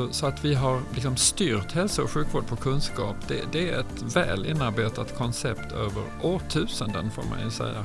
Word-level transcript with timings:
Så, 0.00 0.12
så 0.12 0.26
att 0.26 0.44
vi 0.44 0.54
har 0.54 0.80
liksom 0.94 1.16
styrt 1.16 1.72
hälso 1.72 2.02
och 2.02 2.10
sjukvård 2.10 2.46
på 2.46 2.56
kunskap, 2.56 3.16
det, 3.28 3.42
det, 3.52 3.70
är 3.70 3.80
ett 3.80 4.16
väl 4.16 4.46
inarbetat 4.46 5.16
koncept 5.16 5.72
över 5.72 6.02
årtusenden 6.22 7.10
får 7.10 7.22
man 7.22 7.44
ju 7.44 7.50
säga. 7.50 7.84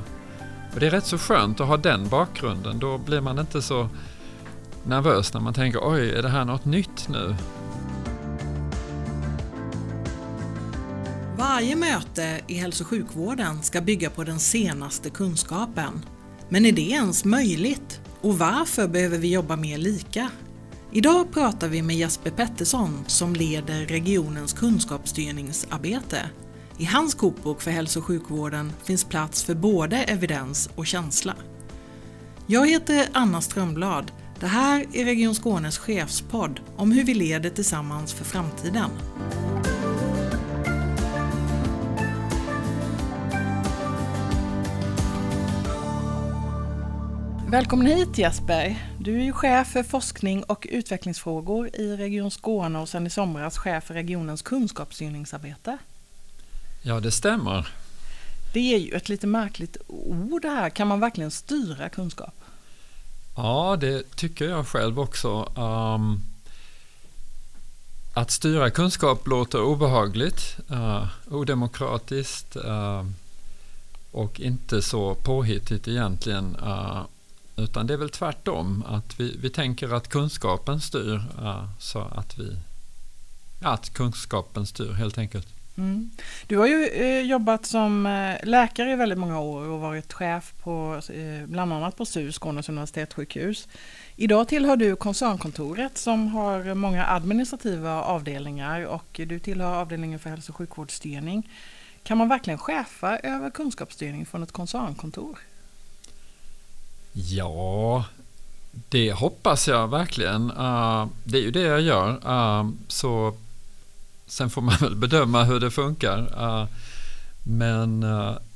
Och 0.74 0.80
det 0.80 0.86
är 0.86 0.90
rätt 0.90 1.06
så 1.06 1.18
skönt 1.18 1.60
att 1.60 1.66
ha 1.66 1.76
den 1.76 2.08
bakgrunden, 2.08 2.78
då 2.78 2.98
blir 2.98 3.20
man 3.20 3.38
inte 3.38 3.62
så 3.62 3.88
nervös 4.84 5.34
när 5.34 5.40
man 5.40 5.54
tänker 5.54 5.80
oj, 5.82 6.10
är 6.10 6.22
det 6.22 6.28
här 6.28 6.44
något 6.44 6.64
nytt 6.64 7.08
nu? 7.08 7.36
Varje 11.38 11.76
möte 11.76 12.40
i 12.46 12.54
hälso 12.54 12.84
och 12.84 12.88
sjukvården 12.88 13.62
ska 13.62 13.80
bygga 13.80 14.10
på 14.10 14.24
den 14.24 14.38
senaste 14.38 15.10
kunskapen. 15.10 16.04
Men 16.48 16.66
är 16.66 16.72
det 16.72 16.90
ens 16.90 17.24
möjligt? 17.24 18.00
Och 18.20 18.38
varför 18.38 18.88
behöver 18.88 19.18
vi 19.18 19.32
jobba 19.32 19.56
mer 19.56 19.78
lika? 19.78 20.30
Idag 20.96 21.32
pratar 21.32 21.68
vi 21.68 21.82
med 21.82 21.96
Jesper 21.96 22.30
Pettersson 22.30 23.04
som 23.06 23.34
leder 23.34 23.86
regionens 23.86 24.52
kunskapsstyrningsarbete. 24.52 26.30
I 26.78 26.84
hans 26.84 27.14
kokbok 27.14 27.62
för 27.62 27.70
hälso 27.70 27.98
och 27.98 28.04
sjukvården 28.04 28.72
finns 28.84 29.04
plats 29.04 29.44
för 29.44 29.54
både 29.54 29.96
evidens 29.96 30.70
och 30.76 30.86
känsla. 30.86 31.34
Jag 32.46 32.70
heter 32.70 33.08
Anna 33.12 33.40
Strömblad. 33.40 34.12
Det 34.40 34.46
här 34.46 34.86
är 34.92 35.04
Region 35.04 35.34
Skånes 35.34 35.78
chefspodd 35.78 36.60
om 36.76 36.92
hur 36.92 37.04
vi 37.04 37.14
leder 37.14 37.50
tillsammans 37.50 38.12
för 38.12 38.24
framtiden. 38.24 38.90
Välkommen 47.48 47.86
hit 47.86 48.18
Jesper. 48.18 48.88
Du 48.98 49.20
är 49.20 49.24
ju 49.24 49.32
chef 49.32 49.68
för 49.68 49.82
forskning 49.82 50.42
och 50.42 50.66
utvecklingsfrågor 50.70 51.76
i 51.76 51.96
Region 51.96 52.30
Skåne 52.30 52.78
och 52.78 52.88
sedan 52.88 53.06
i 53.06 53.10
somras 53.10 53.58
chef 53.58 53.84
för 53.84 53.94
regionens 53.94 54.42
kunskapsstyrningsarbete. 54.42 55.78
Ja, 56.82 57.00
det 57.00 57.10
stämmer. 57.10 57.68
Det 58.52 58.74
är 58.74 58.78
ju 58.78 58.92
ett 58.92 59.08
lite 59.08 59.26
märkligt 59.26 59.76
ord 59.86 60.42
det 60.42 60.48
här. 60.48 60.70
Kan 60.70 60.88
man 60.88 61.00
verkligen 61.00 61.30
styra 61.30 61.88
kunskap? 61.88 62.34
Ja, 63.36 63.76
det 63.80 64.16
tycker 64.16 64.48
jag 64.48 64.66
själv 64.66 65.00
också. 65.00 65.52
Um, 65.56 66.22
att 68.14 68.30
styra 68.30 68.70
kunskap 68.70 69.26
låter 69.26 69.62
obehagligt, 69.62 70.56
uh, 70.70 71.06
odemokratiskt 71.30 72.56
uh, 72.56 73.04
och 74.12 74.40
inte 74.40 74.82
så 74.82 75.14
påhittigt 75.14 75.88
egentligen. 75.88 76.56
Uh, 76.56 77.02
utan 77.56 77.86
det 77.86 77.94
är 77.94 77.98
väl 77.98 78.10
tvärtom, 78.10 78.84
att 78.86 79.20
vi, 79.20 79.36
vi 79.42 79.50
tänker 79.50 79.94
att 79.94 80.08
kunskapen 80.08 80.80
styr, 80.80 81.14
uh, 81.38 81.68
så 81.78 82.00
att 82.00 82.38
vi 82.38 82.56
att 83.60 83.94
kunskapen 83.94 84.66
styr 84.66 84.92
helt 84.92 85.18
enkelt. 85.18 85.48
Mm. 85.78 86.10
Du 86.46 86.58
har 86.58 86.66
ju 86.66 86.86
eh, 86.86 87.20
jobbat 87.20 87.66
som 87.66 88.06
eh, 88.06 88.36
läkare 88.42 88.92
i 88.92 88.96
väldigt 88.96 89.18
många 89.18 89.40
år 89.40 89.68
och 89.68 89.80
varit 89.80 90.12
chef 90.12 90.54
på 90.62 91.00
eh, 91.12 91.46
bland 91.46 91.72
annat 91.72 91.96
på 91.96 92.04
SUS, 92.04 92.34
Skånes 92.34 92.68
universitetssjukhus. 92.68 93.68
Idag 94.16 94.48
tillhör 94.48 94.76
du 94.76 94.96
koncernkontoret 94.96 95.98
som 95.98 96.28
har 96.28 96.74
många 96.74 97.06
administrativa 97.06 98.02
avdelningar 98.02 98.84
och 98.84 99.20
du 99.26 99.38
tillhör 99.38 99.74
avdelningen 99.74 100.18
för 100.18 100.30
hälso 100.30 100.52
och 100.52 100.56
sjukvårdsstyrning. 100.56 101.50
Kan 102.02 102.18
man 102.18 102.28
verkligen 102.28 102.58
chefa 102.58 103.18
över 103.18 103.50
kunskapsstyrning 103.50 104.26
från 104.26 104.42
ett 104.42 104.52
koncernkontor? 104.52 105.38
Ja, 107.18 108.04
det 108.88 109.12
hoppas 109.12 109.68
jag 109.68 109.88
verkligen. 109.88 110.50
Uh, 110.50 111.06
det 111.24 111.38
är 111.38 111.42
ju 111.42 111.50
det 111.50 111.60
jag 111.60 111.80
gör. 111.80 112.10
Uh, 112.10 112.70
så 112.88 113.36
Sen 114.26 114.50
får 114.50 114.62
man 114.62 114.76
väl 114.80 114.96
bedöma 114.96 115.44
hur 115.44 115.60
det 115.60 115.70
funkar. 115.70 116.18
Uh, 116.18 116.66
men 117.42 118.04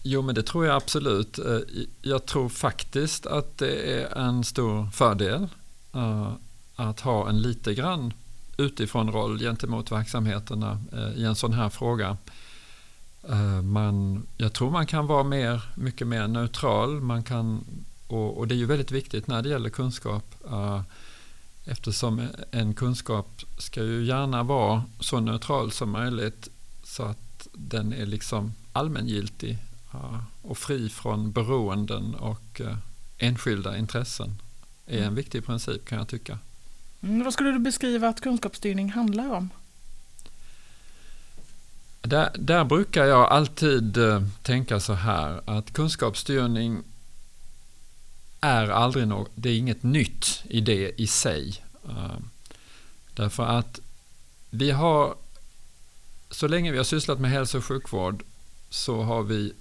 jo, 0.03 0.22
men 0.22 0.34
det 0.34 0.43
tror 0.43 0.66
jag 0.66 0.76
absolut. 0.76 1.38
jag 2.03 2.26
tror 2.26 2.49
faktiskt 2.49 3.26
att 3.26 3.59
det 3.59 4.00
är 4.00 4.19
en 4.19 4.44
stor 4.44 4.91
fördel 4.91 5.49
att 6.76 7.00
ha 7.00 7.28
en 7.28 7.43
lite 7.43 7.75
grann 7.75 8.12
utifrån 8.56 9.12
roll 9.12 9.38
gentemot 9.38 9.93
verksamheterna 9.93 10.81
i 11.16 11.25
en 11.25 11.37
sån 11.37 11.53
här 11.53 11.69
fråga. 11.69 12.16
Man, 13.62 14.22
jag 14.37 14.53
tror 14.53 14.70
man 14.70 14.87
kan 14.87 15.06
vara 15.06 15.25
mer, 15.25 15.62
mycket 15.75 16.06
mer 16.06 16.28
neutral. 16.28 17.00
Man 17.00 17.22
kan 17.22 17.65
och, 18.12 18.38
och, 18.38 18.48
det 18.48 18.54
är 18.54 18.56
ju 18.56 18.66
väldigt 18.66 18.91
viktigt 18.91 19.26
när 19.26 19.43
det 19.43 19.48
gäller 19.48 19.71
kunskap 19.71 20.34
uh, 20.50 20.82
eftersom 21.65 22.28
en 22.50 22.75
kunskap 22.75 23.43
ska 23.59 23.82
ju 23.82 24.04
gärna 24.04 24.43
vara 24.43 24.84
så 25.00 25.21
neutral 25.21 25.72
som 25.72 25.91
möjligt 25.91 26.49
så 26.84 27.03
att 27.03 27.49
den 27.53 27.93
är 27.93 28.06
liksom 28.06 28.54
allmängiltig 28.72 29.59
uh, 29.94 30.22
och 30.43 30.59
fri 30.59 30.88
från 30.88 31.32
beroenden 31.32 32.15
och 32.15 32.60
uh, 32.60 32.76
enskilda 33.19 33.78
intressen. 33.78 34.38
är 34.87 34.97
en 34.97 35.03
mm. 35.03 35.15
viktig 35.15 35.47
princip 35.47 35.84
kan 35.84 35.99
jag 35.99 36.09
tycka. 36.09 36.38
Mm, 37.03 37.25
vad 37.25 37.32
skulle 37.32 37.50
du 37.50 37.59
beskriva 37.59 38.09
att 38.09 38.20
kunskapsstyrning 38.20 38.91
handlar 38.91 39.31
om? 39.31 39.49
Där, 42.03 42.31
där 42.38 42.65
brukar 42.65 43.04
jag 43.04 43.28
alltid 43.28 43.99
tänka 44.43 44.81
så 44.81 44.93
här 44.93 45.41
att 45.44 45.72
kunskapsstyrning 45.72 46.82
är 48.41 48.69
aldrig 48.69 49.09
något, 49.09 49.31
det 49.34 49.51
är 49.51 49.59
inget 49.59 49.83
nytt 49.83 50.43
i 50.45 50.61
det 50.61 51.01
i 51.01 51.06
sig. 51.06 51.65
Eh, 51.89 52.17
därför 53.15 53.43
att 53.43 53.81
vi 54.51 54.71
har, 54.71 55.15
så 56.31 56.49
länge 56.49 56.73
vi 56.73 56.77
har 56.77 56.84
sysslat 56.84 57.21
med 57.21 57.31
hälso 57.31 57.59
och 57.59 57.65
sjukvård 57.65 58.23
så 58.71 59.03
har 59.03 59.23
vi 59.23 59.53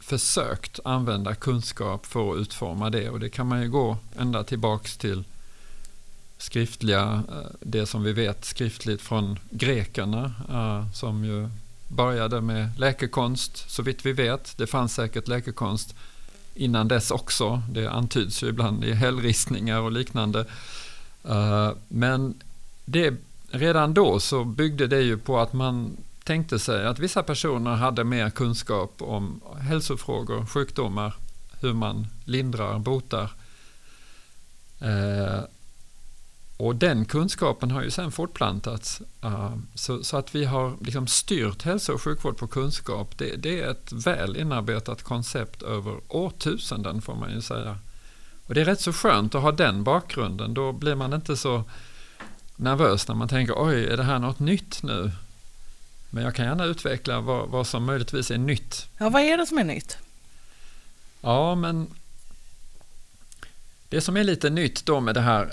försökt 0.00 0.80
använda 0.84 1.34
kunskap 1.34 2.06
för 2.06 2.32
att 2.32 2.40
utforma 2.40 2.90
det 2.90 3.10
och 3.10 3.20
det 3.20 3.30
kan 3.30 3.46
man 3.46 3.62
ju 3.62 3.68
gå 3.68 3.96
ända 4.16 4.44
tillbaks 4.44 4.96
till 4.96 5.24
skriftliga, 6.38 7.22
eh, 7.28 7.50
det 7.60 7.86
som 7.86 8.02
vi 8.02 8.12
vet 8.12 8.44
skriftligt 8.44 9.02
från 9.02 9.38
grekerna 9.50 10.32
eh, 10.48 10.92
som 10.92 11.24
ju 11.24 11.48
började 11.88 12.40
med 12.40 12.78
läkekonst 12.78 13.70
så 13.70 13.82
vitt 13.82 14.06
vi 14.06 14.12
vet. 14.12 14.58
Det 14.58 14.66
fanns 14.66 14.94
säkert 14.94 15.28
läkekonst 15.28 15.94
innan 16.54 16.88
dess 16.88 17.10
också. 17.10 17.62
Det 17.70 17.86
antyds 17.86 18.42
ju 18.42 18.48
ibland 18.48 18.84
i 18.84 18.92
hällristningar 18.92 19.80
och 19.80 19.92
liknande. 19.92 20.46
Eh, 21.24 21.70
men 21.88 22.34
det, 22.84 23.14
redan 23.50 23.94
då 23.94 24.20
så 24.20 24.44
byggde 24.44 24.86
det 24.86 25.00
ju 25.00 25.18
på 25.18 25.38
att 25.40 25.52
man 25.52 25.96
tänkte 26.24 26.58
sig 26.58 26.86
att 26.86 26.98
vissa 26.98 27.22
personer 27.22 27.70
hade 27.70 28.04
mer 28.04 28.30
kunskap 28.30 28.94
om 28.98 29.40
hälsofrågor, 29.60 30.46
sjukdomar, 30.46 31.14
hur 31.60 31.72
man 31.72 32.06
lindrar, 32.24 32.78
botar. 32.78 33.30
Eh, 34.80 35.40
Eh, 36.58 36.66
och 36.66 36.76
den 36.76 37.04
kunskapen 37.04 37.70
har 37.70 37.82
ju 37.82 37.90
sen 37.90 38.12
fortplantats. 38.12 39.02
Uh, 39.24 39.56
så, 39.74 40.04
så, 40.04 40.16
att 40.16 40.34
vi 40.34 40.44
har 40.44 40.76
liksom 40.80 41.06
styrt 41.06 41.62
hälso 41.62 41.92
och 41.92 42.02
sjukvård 42.02 42.36
på 42.36 42.46
kunskap, 42.46 43.18
det, 43.18 43.36
det, 43.36 43.60
är 43.60 43.70
ett 43.70 43.92
väl 43.92 44.36
inarbetat 44.36 45.02
koncept 45.02 45.62
över 45.62 46.00
årtusenden 46.08 47.02
får 47.02 47.14
man 47.14 47.32
ju 47.32 47.40
säga. 47.40 47.78
Och 48.46 48.54
det 48.54 48.60
är 48.60 48.64
rätt 48.64 48.80
så 48.80 48.92
skönt 48.92 49.34
att 49.34 49.42
ha 49.42 49.52
den 49.52 49.84
bakgrunden, 49.84 50.54
då 50.54 50.72
blir 50.72 50.94
man 50.94 51.12
inte 51.12 51.36
så 51.36 51.64
nervös 52.56 53.08
när 53.08 53.14
man 53.14 53.28
tänker 53.28 53.54
oj, 53.56 53.84
är 53.84 53.96
det 53.96 54.02
här 54.02 54.18
något 54.18 54.38
nytt 54.38 54.82
nu? 54.82 55.10
Men 56.10 56.24
jag 56.24 56.34
kan 56.34 56.46
gärna 56.46 56.64
utveckla 56.64 57.20
vad, 57.20 57.48
vad 57.48 57.66
som 57.66 57.84
möjligtvis 57.84 58.30
är 58.30 58.38
nytt. 58.38 58.88
Ja, 58.98 59.08
vad 59.08 59.22
är 59.22 59.36
det 59.38 59.46
som 59.46 59.58
är 59.58 59.64
nytt? 59.64 59.98
Ja, 61.20 61.54
men 61.54 61.86
det 63.88 64.00
som 64.00 64.16
är 64.16 64.24
lite 64.24 64.50
nytt 64.50 64.86
då 64.86 65.00
med 65.00 65.14
det 65.14 65.20
här 65.20 65.52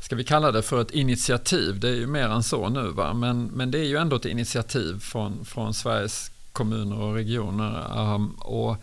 ska 0.00 0.16
vi 0.16 0.24
kalla 0.24 0.52
det 0.52 0.62
för 0.62 0.80
ett 0.80 0.90
initiativ, 0.90 1.80
det 1.80 1.88
är 1.88 1.94
ju 1.94 2.06
mer 2.06 2.28
än 2.28 2.42
så 2.42 2.68
nu, 2.68 2.88
va? 2.88 3.14
Men, 3.14 3.44
men 3.44 3.70
det 3.70 3.78
är 3.78 3.84
ju 3.84 3.96
ändå 3.96 4.16
ett 4.16 4.24
initiativ 4.24 5.00
från, 5.00 5.44
från 5.44 5.74
Sveriges 5.74 6.30
kommuner 6.52 6.98
och 6.98 7.14
regioner. 7.14 7.98
Um, 8.14 8.30
och 8.34 8.76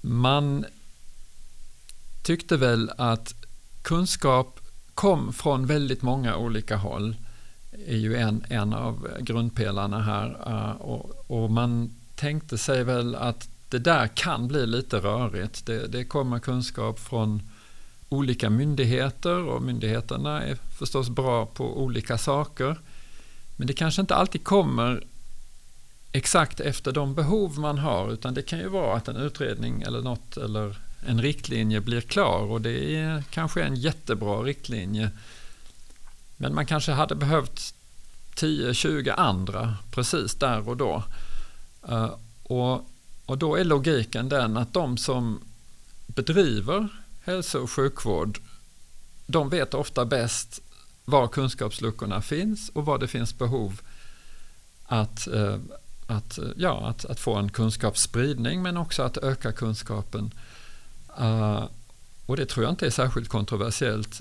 man 0.00 0.64
tyckte 2.22 2.56
väl 2.56 2.90
att 2.96 3.34
kunskap 3.82 4.60
kom 4.94 5.32
från 5.32 5.66
väldigt 5.66 6.02
många 6.02 6.36
olika 6.36 6.76
håll 6.76 7.16
är 7.86 7.96
ju 7.96 8.16
en, 8.16 8.44
en 8.48 8.72
av 8.72 9.08
grundpelarna 9.20 10.02
här. 10.02 10.48
Uh, 10.48 10.80
och, 10.80 11.24
och, 11.26 11.50
man 11.50 11.94
tänkte 12.14 12.58
sig 12.58 12.84
väl 12.84 13.14
att 13.14 13.48
det 13.68 13.78
där 13.78 14.06
kan 14.06 14.48
bli 14.48 14.66
lite 14.66 14.96
rörigt. 14.96 15.66
Det, 15.66 15.86
det 15.86 16.04
kommer 16.04 16.38
kunskap 16.38 16.98
från 16.98 17.42
olika 18.12 18.50
myndigheter 18.50 19.44
och 19.44 19.62
myndigheterna 19.62 20.42
är 20.42 20.54
förstås 20.78 21.08
bra 21.08 21.46
på 21.46 21.82
olika 21.82 22.18
saker. 22.18 22.76
Men 23.56 23.66
det 23.66 23.72
kanske 23.72 24.00
inte 24.00 24.14
alltid 24.14 24.44
kommer 24.44 25.04
exakt 26.12 26.60
efter 26.60 26.92
de 26.92 27.14
behov 27.14 27.58
man 27.58 27.78
har 27.78 28.12
utan 28.12 28.34
det 28.34 28.42
kan 28.42 28.58
ju 28.58 28.68
vara 28.68 28.96
att 28.96 29.08
en 29.08 29.16
utredning 29.16 29.82
eller 29.82 30.02
något 30.02 30.36
eller 30.36 30.76
en 31.06 31.22
riktlinje 31.22 31.80
blir 31.80 32.00
klar 32.00 32.42
och 32.42 32.60
det 32.60 32.94
är 32.96 33.22
kanske 33.30 33.62
en 33.62 33.76
jättebra 33.76 34.42
riktlinje. 34.42 35.10
Men 36.36 36.54
man 36.54 36.66
kanske 36.66 36.92
hade 36.92 37.14
behövt 37.14 37.74
10-20 38.36 39.14
andra 39.16 39.76
precis 39.90 40.34
där 40.34 40.68
och 40.68 40.76
då. 40.76 41.02
Eh, 41.88 42.14
och, 42.42 42.90
och 43.26 43.38
då 43.38 43.56
är 43.56 43.64
logiken 43.64 44.28
den 44.28 44.56
att 44.56 44.72
de 44.72 44.96
som 44.96 45.40
bedriver 46.06 46.88
hälso 47.24 47.58
och 47.58 47.70
sjukvård, 47.70 48.38
de 49.26 49.48
vet 49.48 49.74
ofta 49.74 50.04
bäst 50.04 50.62
var 51.04 51.28
kunskapsluckorna 51.28 52.22
finns 52.22 52.68
och 52.68 52.84
var 52.86 52.98
det 52.98 53.08
finns 53.08 53.38
behov 53.38 53.80
att, 54.86 55.26
eh, 55.26 55.58
att, 56.06 56.38
eh, 56.38 56.44
ja, 56.56 56.86
att, 56.88 57.04
att 57.04 57.20
få 57.20 57.34
en 57.34 57.50
kunskapsspridning 57.50 58.62
men 58.62 58.76
också 58.76 59.02
att 59.02 59.16
öka 59.16 59.52
kunskapen. 59.52 60.34
Eh, 61.18 61.64
och 62.26 62.36
det 62.36 62.46
tror 62.46 62.64
jag 62.64 62.72
inte 62.72 62.86
är 62.86 62.90
särskilt 62.90 63.28
kontroversiellt 63.28 64.20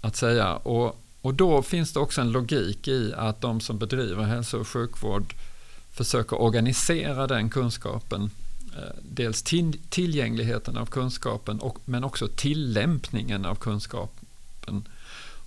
att 0.00 0.16
säga. 0.16 0.56
Och 0.56 1.00
och 1.24 1.34
då 1.34 1.62
finns 1.62 1.92
det 1.92 2.00
också 2.00 2.20
en 2.20 2.32
logik 2.32 2.88
i 2.88 3.12
att 3.16 3.40
de 3.40 3.60
som 3.60 3.78
bedriver 3.78 4.24
hälso 4.24 4.58
och 4.60 4.68
sjukvård 4.68 5.34
försöker 5.92 6.40
organisera 6.40 7.26
den 7.26 7.50
kunskapen. 7.50 8.30
Eh, 8.76 8.82
dels 9.02 9.42
dels 9.42 9.78
tillgängligheten 9.88 10.76
av 10.76 10.86
kunskapen 10.86 11.60
och, 11.60 11.78
men 11.84 12.04
också 12.04 12.28
tillämpningen 12.28 13.44
av 13.44 13.54
kunskapen. 13.54 14.88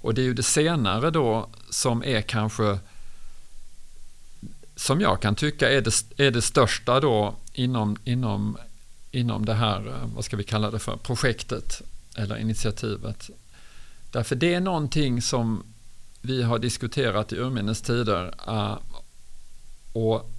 Och 0.02 0.14
det 0.14 0.22
är 0.22 0.26
ju 0.26 0.34
det 0.34 0.44
senare 0.44 1.12
då 1.12 1.50
som 1.70 2.04
är 2.04 2.22
kanske 2.22 2.80
som 4.76 5.02
jag 5.02 5.22
kan 5.22 5.36
tycka 5.36 5.70
är 5.72 5.82
det, 5.82 6.24
är 6.26 6.32
det 6.32 6.42
största 6.42 7.00
då 7.00 7.36
inom, 7.54 7.98
inom, 8.04 8.58
inom 9.12 9.46
det 9.46 9.54
här, 9.54 9.88
eh, 9.88 10.10
vad 10.16 10.26
ska 10.26 10.38
vi 10.38 10.44
kalla 10.44 10.72
det 10.72 10.80
för, 10.80 10.98
projektet 10.98 11.82
eller 12.16 12.38
initiativet. 12.38 13.30
Därför 14.12 14.36
det 14.36 14.54
är 14.54 14.60
någonting 14.60 15.22
som 15.22 15.64
vi 16.22 16.44
har 16.44 16.60
diskuterat 16.60 17.34
i 17.34 17.36
urminnes 17.36 17.82
tider. 17.82 18.34
Eh, 18.48 18.78
och, 19.94 20.32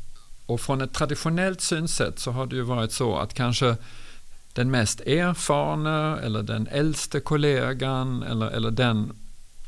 och 0.48 0.60
från 0.60 0.80
ett 0.80 0.92
traditionellt 0.92 1.60
synsätt 1.60 2.18
så 2.18 2.30
har 2.30 2.46
det 2.46 2.56
ju 2.56 2.62
varit 2.62 2.92
så 2.92 3.16
att 3.16 3.34
kanske 3.34 3.76
den 4.52 4.70
mest 4.70 5.00
erfarna 5.00 6.18
eller 6.20 6.42
den 6.42 6.66
äldste 6.66 7.20
kollegan 7.20 8.22
eller, 8.22 8.46
eller 8.46 8.70
den 8.70 9.12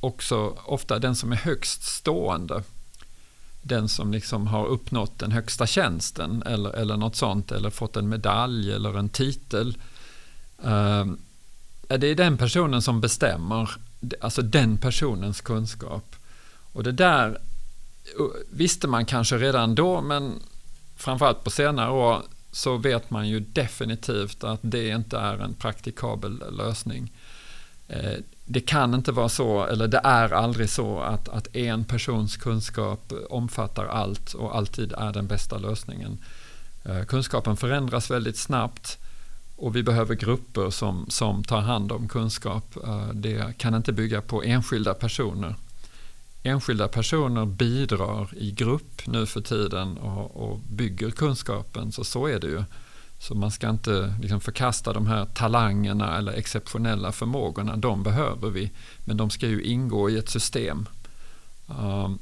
också 0.00 0.56
ofta 0.64 0.98
den 0.98 1.16
som 1.16 1.32
är 1.32 1.36
högst 1.36 1.82
stående. 1.82 2.62
Den 3.62 3.88
som 3.88 4.12
liksom 4.12 4.46
har 4.46 4.66
uppnått 4.66 5.18
den 5.18 5.32
högsta 5.32 5.66
tjänsten 5.66 6.42
eller, 6.46 6.70
eller 6.70 6.96
något 6.96 7.16
sånt 7.16 7.52
eller 7.52 7.70
fått 7.70 7.96
en 7.96 8.08
medalj 8.08 8.72
eller 8.72 8.98
en 8.98 9.08
titel. 9.08 9.78
Uh, 10.64 11.12
det 11.88 12.06
är 12.06 12.14
den 12.14 12.36
personen 12.36 12.82
som 12.82 13.00
bestämmer 13.00 13.70
alltså 14.20 14.42
den 14.42 14.78
personens 14.78 15.40
kunskap. 15.40 16.16
Och 16.72 16.82
det 16.82 16.92
där 16.92 17.38
visste 18.50 18.88
man 18.88 19.04
kanske 19.06 19.38
redan 19.38 19.74
då, 19.74 20.00
men 20.00 20.42
framförallt 21.00 21.44
på 21.44 21.50
senare 21.50 21.90
år 21.90 22.22
så 22.52 22.76
vet 22.76 23.10
man 23.10 23.28
ju 23.28 23.40
definitivt 23.40 24.44
att 24.44 24.60
det 24.62 24.88
inte 24.88 25.18
är 25.18 25.38
en 25.38 25.54
praktikabel 25.54 26.42
lösning. 26.50 27.12
Eh, 27.88 28.14
det 28.44 28.60
kan 28.60 28.94
inte 28.94 29.12
vara 29.12 29.28
så, 29.28 29.64
eller 29.64 29.88
det 29.88 30.00
är 30.04 30.32
aldrig 30.32 30.70
så 30.70 31.00
att, 31.00 31.28
att 31.28 31.56
en 31.56 31.84
persons 31.84 32.36
kunskap 32.36 33.12
omfattar 33.30 33.86
allt 33.86 34.34
och 34.34 34.56
alltid 34.56 34.92
är 34.92 35.12
den 35.12 35.26
bästa 35.26 35.58
lösningen. 35.58 36.18
Eh, 36.84 37.04
kunskapen 37.04 37.56
förändras 37.56 38.10
väldigt 38.10 38.36
snabbt 38.36 38.98
och 39.56 39.76
vi 39.76 39.82
behöver 39.82 40.14
grupper 40.14 40.70
som, 40.70 41.06
som 41.08 41.44
tar 41.44 41.60
hand 41.60 41.92
om 41.92 42.08
kunskap. 42.08 42.76
Eh, 42.84 43.08
det 43.08 43.58
kan 43.58 43.74
inte 43.74 43.92
bygga 43.92 44.20
på 44.20 44.42
enskilda 44.42 44.94
personer. 44.94 45.54
Enskilda 46.42 46.88
personer 46.88 47.46
bidrar 47.46 48.34
i 48.36 48.50
grupp 48.50 49.06
nu 49.06 49.26
för 49.26 49.40
tiden 49.40 49.98
och, 49.98 50.36
och 50.36 50.58
bygger 50.58 51.10
kunskapen, 51.10 51.92
så 51.92 52.04
så 52.04 52.26
är 52.26 52.40
det 52.40 52.46
ju. 52.46 52.64
Så 53.18 53.34
man 53.34 53.50
ska 53.50 53.70
inte 53.70 54.14
liksom 54.22 54.40
förkasta 54.40 54.92
de 54.92 55.06
här 55.06 55.26
talangerna 55.34 56.18
eller 56.18 56.32
exceptionella 56.32 57.12
förmågorna, 57.12 57.76
de 57.76 58.02
behöver 58.02 58.50
vi. 58.50 58.70
Men 59.04 59.16
de 59.16 59.30
ska 59.30 59.46
ju 59.46 59.62
ingå 59.62 60.10
i 60.10 60.18
ett 60.18 60.28
system. 60.28 60.88
Um, 61.66 62.18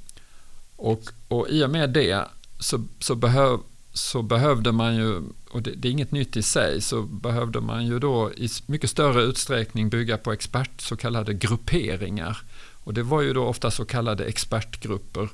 och, 0.76 1.02
och 1.28 1.48
i 1.48 1.64
och 1.64 1.70
med 1.70 1.90
det 1.90 2.24
så, 2.58 2.84
så 2.98 3.14
behöv, 3.14 3.58
så 3.92 4.22
behövde 4.22 4.72
man 4.72 4.96
ju, 4.96 5.22
och 5.50 5.62
det, 5.62 5.70
det, 5.70 5.88
är 5.88 5.92
inget 5.92 6.12
nytt 6.12 6.36
i 6.36 6.42
sig, 6.42 6.80
så 6.80 7.02
behövde 7.02 7.60
man 7.60 7.86
ju 7.86 7.98
då 7.98 8.32
i 8.32 8.48
mycket 8.66 8.90
större 8.90 9.22
utsträckning 9.22 9.88
bygga 9.88 10.18
på 10.18 10.32
expert, 10.32 10.80
så 10.80 10.96
kallade 10.96 11.34
grupperingar. 11.34 12.42
Och 12.88 12.94
det 12.94 13.02
var 13.02 13.22
ju 13.22 13.32
då 13.32 13.44
ofta 13.44 13.70
så 13.70 13.84
kallade 13.84 14.24
expertgrupper. 14.24 15.28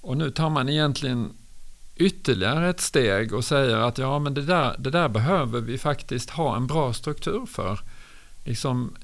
Och 0.00 0.16
nu 0.16 0.30
tar 0.30 0.50
man 0.50 0.68
egentligen 0.68 1.32
ytterligare 1.96 2.70
ett 2.70 2.80
steg 2.80 3.32
och 3.32 3.44
säger 3.44 3.76
att 3.76 3.98
ja, 3.98 4.18
men 4.18 4.34
det 4.34 4.42
där, 4.42 4.76
det 4.78 4.90
där 4.90 5.08
behöver 5.08 5.60
vi 5.60 5.78
faktiskt 5.78 6.30
ha 6.30 6.56
en 6.56 6.66
bra 6.66 6.92
struktur 6.92 7.46
för. 7.46 7.80
Liksom, 8.44 8.96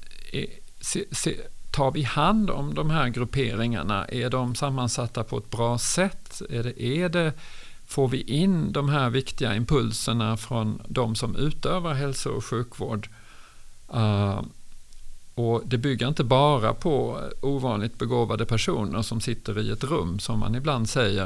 se, 0.81 1.05
se, 1.11 1.35
tar 1.71 1.91
vi 1.91 2.03
hand 2.03 2.49
om 2.49 2.75
de 2.75 2.89
här 2.89 3.09
grupperingarna? 3.09 4.05
Är 4.05 4.29
de 4.29 4.55
sammansatta 4.55 5.23
på 5.23 5.37
ett 5.37 5.49
bra 5.49 5.77
sätt? 5.77 6.41
Är 6.49 6.63
det, 6.63 6.83
är 6.83 7.09
det 7.09 7.33
får 7.87 8.07
vi 8.07 8.21
in 8.21 8.71
de 8.71 8.89
här 8.89 9.09
viktiga 9.09 9.55
impulserna 9.55 10.37
från 10.37 10.81
de 10.87 11.15
som 11.15 11.35
utövar 11.35 11.93
hälso 11.93 12.29
och 12.29 12.45
sjukvård. 12.45 13.09
Uh, 13.93 14.41
och 15.39 15.61
det 15.65 15.77
bygger 15.77 16.07
inte 16.07 16.23
bara 16.23 16.73
på 16.73 17.19
ovanligt 17.41 17.97
begåvade 17.97 18.45
personer 18.45 19.01
som 19.01 19.21
sitter 19.21 19.59
i 19.59 19.71
ett 19.71 19.83
rum, 19.83 20.19
som 20.19 20.39
man 20.39 20.55
ibland 20.55 20.89
säger. 20.89 21.25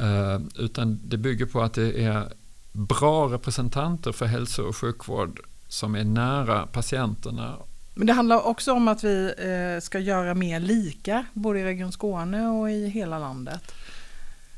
Uh, 0.00 0.40
utan 0.58 1.00
det 1.04 1.16
bygger 1.16 1.46
på 1.46 1.60
att 1.60 1.74
det 1.74 2.04
är 2.04 2.28
bra 2.72 3.26
representanter 3.26 4.12
för 4.12 4.26
hälso 4.26 4.62
och 4.62 4.76
sjukvård 4.76 5.40
som 5.68 5.94
är 5.94 6.04
nära 6.04 6.66
patienterna. 6.66 7.54
Men 7.94 8.06
det 8.06 8.12
handlar 8.12 8.46
också 8.46 8.72
om 8.72 8.88
att 8.88 9.04
vi 9.04 9.32
eh, 9.38 9.80
ska 9.82 9.98
göra 9.98 10.34
mer 10.34 10.60
lika, 10.60 11.24
både 11.32 11.60
i 11.60 11.64
Region 11.64 11.92
Skåne 11.92 12.48
och 12.48 12.70
i 12.70 12.88
hela 12.88 13.18
landet. 13.18 13.74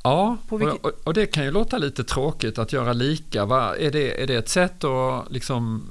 Ja, 0.02 0.36
och, 0.48 0.92
och, 1.04 1.14
det 1.14 1.26
kan 1.26 1.44
ju 1.44 1.50
låta 1.50 1.78
lite 1.78 2.04
tråkigt 2.04 2.58
att 2.58 2.72
göra 2.72 2.92
lika. 2.92 3.44
Va? 3.44 3.76
Är, 3.76 3.90
det, 3.90 4.22
är 4.22 4.26
det 4.26 4.34
ett 4.34 4.48
sätt 4.48 4.84
att 4.84 5.32
liksom... 5.32 5.90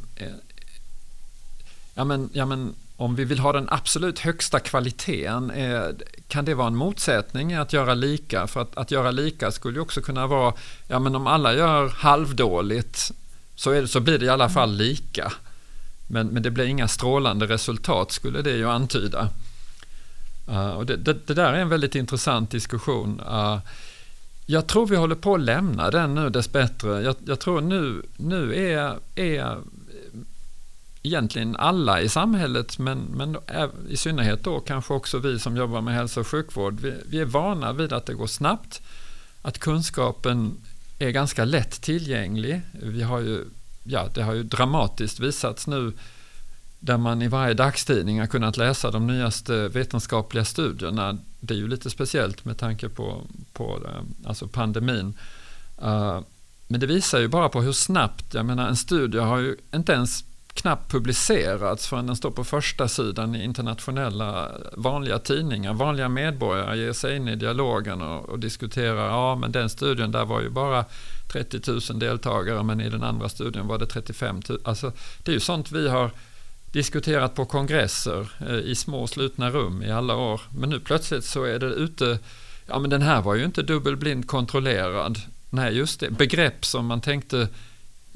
Ja, 1.97 2.03
men, 2.03 2.29
ja, 2.33 2.45
men 2.45 2.75
om 2.95 3.15
vi 3.15 3.25
vill 3.25 3.39
ha 3.39 3.53
den 3.53 3.67
absolut 3.69 4.19
högsta 4.19 4.59
kvaliteten, 4.59 5.51
eh, 5.51 5.83
kan 6.27 6.45
det 6.45 6.53
vara 6.53 6.67
en 6.67 6.75
motsättning 6.75 7.53
att 7.53 7.73
göra 7.73 7.93
lika? 7.93 8.47
För 8.47 8.61
att, 8.61 8.77
att 8.77 8.91
göra 8.91 9.11
lika 9.11 9.51
skulle 9.51 9.77
ju 9.77 9.81
också 9.81 10.01
kunna 10.01 10.27
vara, 10.27 10.53
ja 10.87 10.99
men 10.99 11.15
om 11.15 11.27
alla 11.27 11.53
gör 11.53 11.89
halvdåligt 11.89 13.11
så, 13.55 13.71
är 13.71 13.81
det, 13.81 13.87
så 13.87 13.99
blir 13.99 14.19
det 14.19 14.25
i 14.25 14.29
alla 14.29 14.49
fall 14.49 14.73
lika. 14.73 15.33
Men, 16.07 16.27
men 16.27 16.43
det 16.43 16.51
blir 16.51 16.65
inga 16.65 16.87
strålande 16.87 17.45
resultat 17.45 18.11
skulle 18.11 18.41
det 18.41 18.57
ju 18.57 18.69
antyda. 18.69 19.29
Uh, 20.49 20.69
och 20.69 20.85
det, 20.85 20.95
det, 20.95 21.27
det, 21.27 21.33
där 21.33 21.53
är 21.53 21.59
en 21.59 21.69
väldigt 21.69 21.95
intressant 21.95 22.51
diskussion. 22.51 23.21
Uh, 23.21 23.59
jag 24.45 24.67
tror 24.67 24.87
vi 24.87 24.95
håller 24.95 25.15
på 25.15 25.35
att 25.35 25.41
lämna 25.41 25.91
den 25.91 26.15
nu 26.15 26.29
dessbättre. 26.29 27.01
Jag, 27.01 27.15
jag 27.25 27.39
tror 27.39 27.61
nu, 27.61 28.01
nu 28.17 28.71
är, 28.71 28.95
är 29.15 29.57
egentligen 31.07 31.55
alla 31.55 32.01
i 32.01 32.09
samhället, 32.09 32.79
men, 32.79 32.97
men 32.99 33.37
i 33.89 33.97
synnerhet 33.97 34.43
då 34.43 34.59
kanske 34.59 34.93
också 34.93 35.19
vi 35.19 35.39
som 35.39 35.57
jobbar 35.57 35.81
med 35.81 35.93
hälso 35.93 36.19
och 36.19 36.27
sjukvård, 36.27 36.79
vi, 36.79 36.93
vi 37.09 37.19
är 37.19 37.25
vana 37.25 37.73
vid 37.73 37.93
att 37.93 38.05
det 38.05 38.13
går 38.13 38.27
snabbt, 38.27 38.81
att 39.41 39.59
kunskapen 39.59 40.57
är 40.99 41.09
ganska 41.09 41.45
lätt 41.45 41.81
tillgänglig. 41.81 42.61
Vi 42.71 43.03
har 43.03 43.19
ju, 43.19 43.45
ja, 43.83 44.07
det 44.13 44.23
har 44.23 44.33
ju 44.33 44.43
dramatiskt 44.43 45.19
visats 45.19 45.67
nu 45.67 45.93
där 46.79 46.97
man 46.97 47.21
i 47.21 47.27
varje 47.27 47.53
dagstidning 47.53 48.19
har 48.19 48.27
kunnat 48.27 48.57
läsa 48.57 48.91
de 48.91 49.07
nyaste 49.07 49.67
vetenskapliga 49.67 50.45
studierna. 50.45 51.17
Det 51.39 51.53
är 51.53 51.57
ju 51.57 51.67
lite 51.67 51.89
speciellt 51.89 52.45
med 52.45 52.57
tanke 52.57 52.89
på, 52.89 53.21
på 53.53 53.79
eh, 53.85 54.29
alltså 54.29 54.47
pandemin. 54.47 55.13
Uh, 55.83 56.19
men 56.67 56.79
det 56.79 56.87
visar 56.87 57.19
ju 57.19 57.27
bara 57.27 57.49
på 57.49 57.61
hur 57.61 57.71
snabbt, 57.71 58.33
jag 58.33 58.45
menar 58.45 58.67
en 58.67 58.75
studie 58.75 59.17
har 59.17 59.37
ju 59.37 59.55
inte 59.73 59.93
ens 59.93 60.23
knappt 60.57 60.91
publicerats 60.91 61.87
förrän 61.87 62.07
den 62.07 62.15
står 62.15 62.31
på 62.31 62.43
första 62.43 62.87
sidan 62.87 63.35
i 63.35 63.43
internationella 63.43 64.51
vanliga 64.73 65.19
tidningar. 65.19 65.73
Vanliga 65.73 66.09
medborgare 66.09 66.77
ger 66.77 66.93
sig 66.93 67.15
in 67.15 67.27
i 67.27 67.35
dialogen 67.35 68.01
och, 68.01 68.29
och 68.29 68.39
diskuterar, 68.39 69.07
ja 69.07 69.35
men 69.35 69.51
den 69.51 69.69
studien 69.69 70.11
där 70.11 70.25
var 70.25 70.41
ju 70.41 70.49
bara 70.49 70.85
30 71.31 71.71
000 71.71 71.99
deltagare 71.99 72.63
men 72.63 72.81
i 72.81 72.89
den 72.89 73.03
andra 73.03 73.29
studien 73.29 73.67
var 73.67 73.77
det 73.77 73.85
35 73.85 74.41
000. 74.49 74.59
Alltså, 74.63 74.91
det 75.23 75.31
är 75.31 75.33
ju 75.33 75.39
sånt 75.39 75.71
vi 75.71 75.89
har 75.89 76.11
diskuterat 76.71 77.35
på 77.35 77.45
kongresser 77.45 78.31
eh, 78.49 78.55
i 78.55 78.75
små 78.75 79.07
slutna 79.07 79.49
rum 79.49 79.83
i 79.83 79.91
alla 79.91 80.15
år. 80.15 80.41
Men 80.57 80.69
nu 80.69 80.79
plötsligt 80.79 81.25
så 81.25 81.43
är 81.43 81.59
det 81.59 81.65
ute, 81.65 82.19
ja 82.65 82.79
men 82.79 82.89
den 82.89 83.01
här 83.01 83.21
var 83.21 83.35
ju 83.35 83.45
inte 83.45 83.63
dubbelblind 83.63 84.27
kontrollerad. 84.27 85.19
Nej, 85.49 85.77
just 85.77 85.99
det, 85.99 86.09
begrepp 86.09 86.65
som 86.65 86.85
man 86.85 87.01
tänkte 87.01 87.47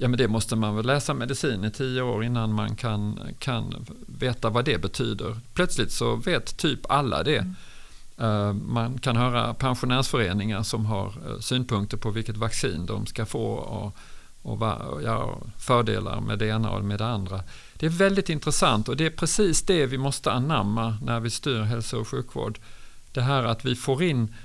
ja 0.01 0.07
men 0.07 0.17
det 0.17 0.27
måste 0.27 0.55
man 0.55 0.75
väl 0.75 0.85
läsa 0.85 1.13
medicin 1.13 1.63
i 1.63 1.71
tio 1.71 2.01
år 2.01 2.23
innan 2.23 2.53
man 2.53 2.75
kan, 2.75 3.19
kan 3.39 3.85
veta 4.07 4.49
vad 4.49 4.65
det 4.65 4.77
betyder. 4.77 5.37
Plötsligt 5.53 5.91
så 5.91 6.15
vet 6.15 6.57
typ 6.57 6.91
alla 6.91 7.23
det. 7.23 7.37
Mm. 7.37 7.55
Eh, 8.17 8.53
man 8.53 8.97
kan 8.97 9.15
höra 9.15 9.53
pensionärsföreningar 9.53 10.63
som 10.63 10.85
har 10.85 11.07
eh, 11.07 11.39
synpunkter 11.39 11.97
på 11.97 12.11
vilket 12.11 12.37
vaccin 12.37 12.85
de 12.85 13.05
ska 13.05 13.25
få 13.25 13.45
och, 13.53 13.95
och 14.41 14.61
ja, 15.03 15.37
fördelar 15.57 16.21
med 16.21 16.39
det 16.39 16.47
ena 16.47 16.71
och 16.71 16.83
med 16.83 16.99
det 16.99 17.07
andra. 17.07 17.43
Det 17.73 17.85
är 17.85 17.89
väldigt 17.89 18.29
intressant 18.29 18.89
och 18.89 18.97
det 18.97 19.05
är 19.05 19.09
precis 19.09 19.61
det 19.61 19.85
vi 19.85 19.97
måste 19.97 20.31
anamma 20.31 20.97
när 21.01 21.19
vi 21.19 21.29
styr 21.29 21.61
hälso 21.61 21.97
och 21.97 22.07
sjukvård. 22.07 22.59
Det 23.11 23.21
här 23.21 23.43
att 23.43 23.65
vi 23.65 23.75
får 23.75 24.03
in 24.03 24.35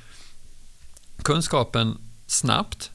kunskapen 1.22 1.98
snabbt 2.26 2.90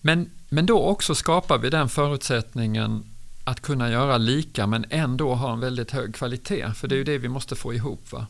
men, 0.00 0.30
men 0.48 0.66
då 0.66 0.82
också 0.82 1.14
skapar 1.14 1.58
vi 1.58 1.70
den 1.70 1.88
förutsättningen 1.88 3.04
att 3.44 3.60
kunna 3.60 3.90
göra 3.90 4.18
lika 4.18 4.66
men 4.66 4.86
ändå 4.90 5.34
ha 5.34 5.52
en 5.52 5.60
väldigt 5.60 5.90
hög 5.90 6.14
kvalitet. 6.14 6.72
För 6.74 6.88
det 6.88 6.94
är 6.94 6.96
ju 6.96 7.04
det 7.04 7.18
vi 7.18 7.28
måste 7.28 7.56
få 7.56 7.74
ihop. 7.74 8.12
Va? 8.12 8.26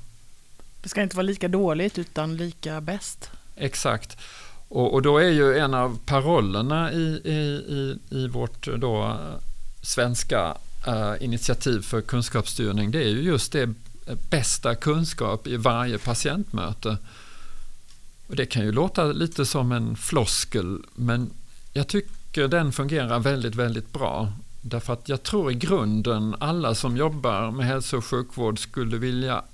Det 0.82 0.88
ska 0.88 1.02
inte 1.02 1.16
vara 1.16 1.26
lika 1.26 1.48
dåligt 1.48 1.98
utan 1.98 2.36
lika 2.36 2.80
bäst. 2.80 3.30
Exakt. 3.56 4.16
Och, 4.68 4.94
och 4.94 5.02
då 5.02 5.18
är 5.18 5.30
ju 5.30 5.58
en 5.58 5.74
av 5.74 5.98
parollerna 6.06 6.92
i, 6.92 7.20
i, 7.24 7.38
i, 7.68 7.98
i 8.10 8.28
vårt 8.28 8.66
då 8.66 9.16
svenska 9.82 10.54
uh, 10.88 11.24
initiativ 11.24 11.80
för 11.80 12.00
kunskapsstyrning, 12.00 12.90
det 12.90 13.04
är 13.04 13.08
ju 13.08 13.22
just 13.22 13.52
det 13.52 13.74
bästa 14.30 14.74
kunskap 14.74 15.46
i 15.46 15.56
varje 15.56 15.98
patientmöte. 15.98 16.96
Och 18.26 18.36
det 18.36 18.46
kan 18.46 18.64
ju 18.64 18.72
låta 18.72 19.04
lite 19.04 19.46
som 19.46 19.72
en 19.72 19.96
floskel, 19.96 20.82
men 20.94 21.30
jag 21.78 21.88
tycker 21.88 22.48
den 22.48 22.72
fungerar 22.72 23.18
väldigt, 23.18 23.54
väldigt 23.54 23.92
bra. 23.92 24.32
Därför 24.60 24.92
att 24.92 25.08
jag 25.08 25.22
tror 25.22 25.52
i 25.52 25.54
grunden 25.54 26.36
alla 26.38 26.74
som 26.74 26.96
jobbar 26.96 27.50
med 27.50 27.66
hälso 27.66 27.96
och 27.96 28.04
sjukvård 28.04 28.58
skulle 28.58 28.96
vilja 28.96 29.44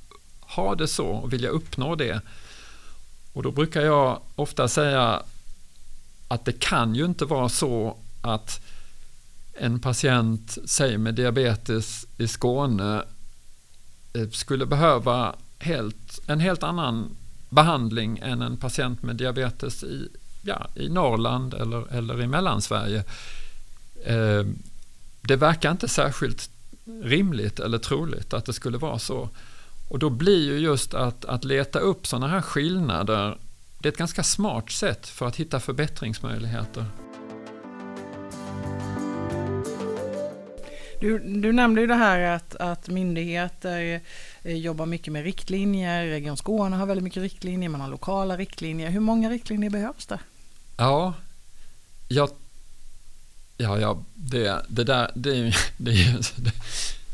ha 0.40 0.74
det 0.74 0.88
så 0.88 1.06
och 1.06 1.32
vilja 1.32 1.48
uppnå 1.48 1.94
det. 1.94 2.20
Och 3.32 3.42
då 3.42 3.50
brukar 3.50 3.80
jag 3.80 4.20
ofta 4.34 4.68
säga 4.68 5.22
att 6.28 6.44
det 6.44 6.60
kan 6.60 6.94
ju 6.94 7.04
inte 7.04 7.24
vara 7.24 7.48
så 7.48 7.96
att 8.22 8.60
en 9.54 9.80
patient, 9.80 10.58
säg 10.64 10.98
med 10.98 11.14
diabetes 11.14 12.06
i 12.18 12.28
Skåne, 12.28 13.04
eh, 14.12 14.28
skulle 14.30 14.66
behöva 14.66 15.34
helt, 15.58 16.20
en 16.26 16.40
helt 16.40 16.62
annan 16.62 17.16
behandling 17.48 18.18
än 18.18 18.42
en 18.42 18.56
patient 18.56 19.02
med 19.02 19.16
diabetes 19.16 19.82
i, 19.82 20.08
ja, 20.44 20.66
i 20.74 20.88
Norrland 20.88 21.54
eller, 21.54 21.94
eller 21.94 22.22
i 22.22 22.26
Mellansverige. 22.26 23.04
Eh, 24.04 24.44
det 25.20 25.36
verkar 25.36 25.70
inte 25.70 25.88
särskilt 25.88 26.50
rimligt 27.02 27.60
eller 27.60 27.78
troligt 27.78 28.34
att 28.34 28.44
det 28.44 28.52
skulle 28.52 28.78
vara 28.78 28.98
så. 28.98 29.28
Och 29.88 29.98
då 29.98 30.10
blir 30.10 30.44
ju 30.44 30.58
just 30.58 30.94
att, 30.94 31.24
att 31.24 31.44
leta 31.44 31.78
upp 31.78 32.06
sådana 32.06 32.28
här 32.28 32.40
skillnader, 32.40 33.38
det 33.78 33.88
är 33.88 33.92
ett 33.92 33.98
ganska 33.98 34.22
smart 34.22 34.70
sätt 34.70 35.06
för 35.06 35.26
att 35.26 35.36
hitta 35.36 35.60
förbättringsmöjligheter. 35.60 36.84
Du, 41.00 41.18
du 41.18 41.52
nämnde 41.52 41.80
ju 41.80 41.86
det 41.86 41.94
här 41.94 42.20
att, 42.20 42.56
att 42.56 42.88
myndigheter 42.88 44.00
eh, 44.42 44.56
jobbar 44.56 44.86
mycket 44.86 45.12
med 45.12 45.24
riktlinjer. 45.24 46.06
Region 46.06 46.36
Skåne 46.36 46.76
har 46.76 46.86
väldigt 46.86 47.04
mycket 47.04 47.22
riktlinjer, 47.22 47.68
man 47.68 47.80
har 47.80 47.88
lokala 47.88 48.36
riktlinjer. 48.36 48.90
Hur 48.90 49.00
många 49.00 49.30
riktlinjer 49.30 49.70
behövs 49.70 50.06
det? 50.06 50.18
Ja, 50.76 51.14
jag, 52.08 52.30
ja, 53.56 53.78
ja 53.78 54.04
det, 54.14 54.64
det 54.68 54.84
där, 54.84 55.10
det, 55.14 55.54
det, 55.76 55.92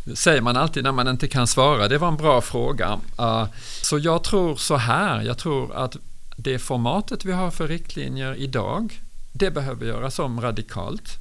det, 0.05 0.17
säger 0.17 0.41
man 0.41 0.57
alltid 0.57 0.85
när 0.85 0.93
man 0.93 1.09
inte 1.09 1.29
kan 1.29 1.47
svara. 1.47 1.89
Det 1.89 1.99
var 1.99 2.09
en 2.09 2.17
bra 2.17 2.41
fråga. 2.41 3.01
Uh, 3.21 3.47
så 3.83 3.99
jag 3.99 4.25
tror 4.25 4.57
så 4.57 4.77
här, 4.77 5.23
jag 5.23 5.39
tror 5.39 5.77
att 5.77 5.97
det 6.37 6.59
formatet 6.59 7.25
vi 7.25 7.33
har 7.33 7.51
för 7.51 7.69
riktlinjer 7.69 8.35
idag, 8.35 9.01
det 9.33 9.51
behöver 9.51 9.87
göras 9.87 10.19
om 10.19 10.41
radikalt. 10.41 11.19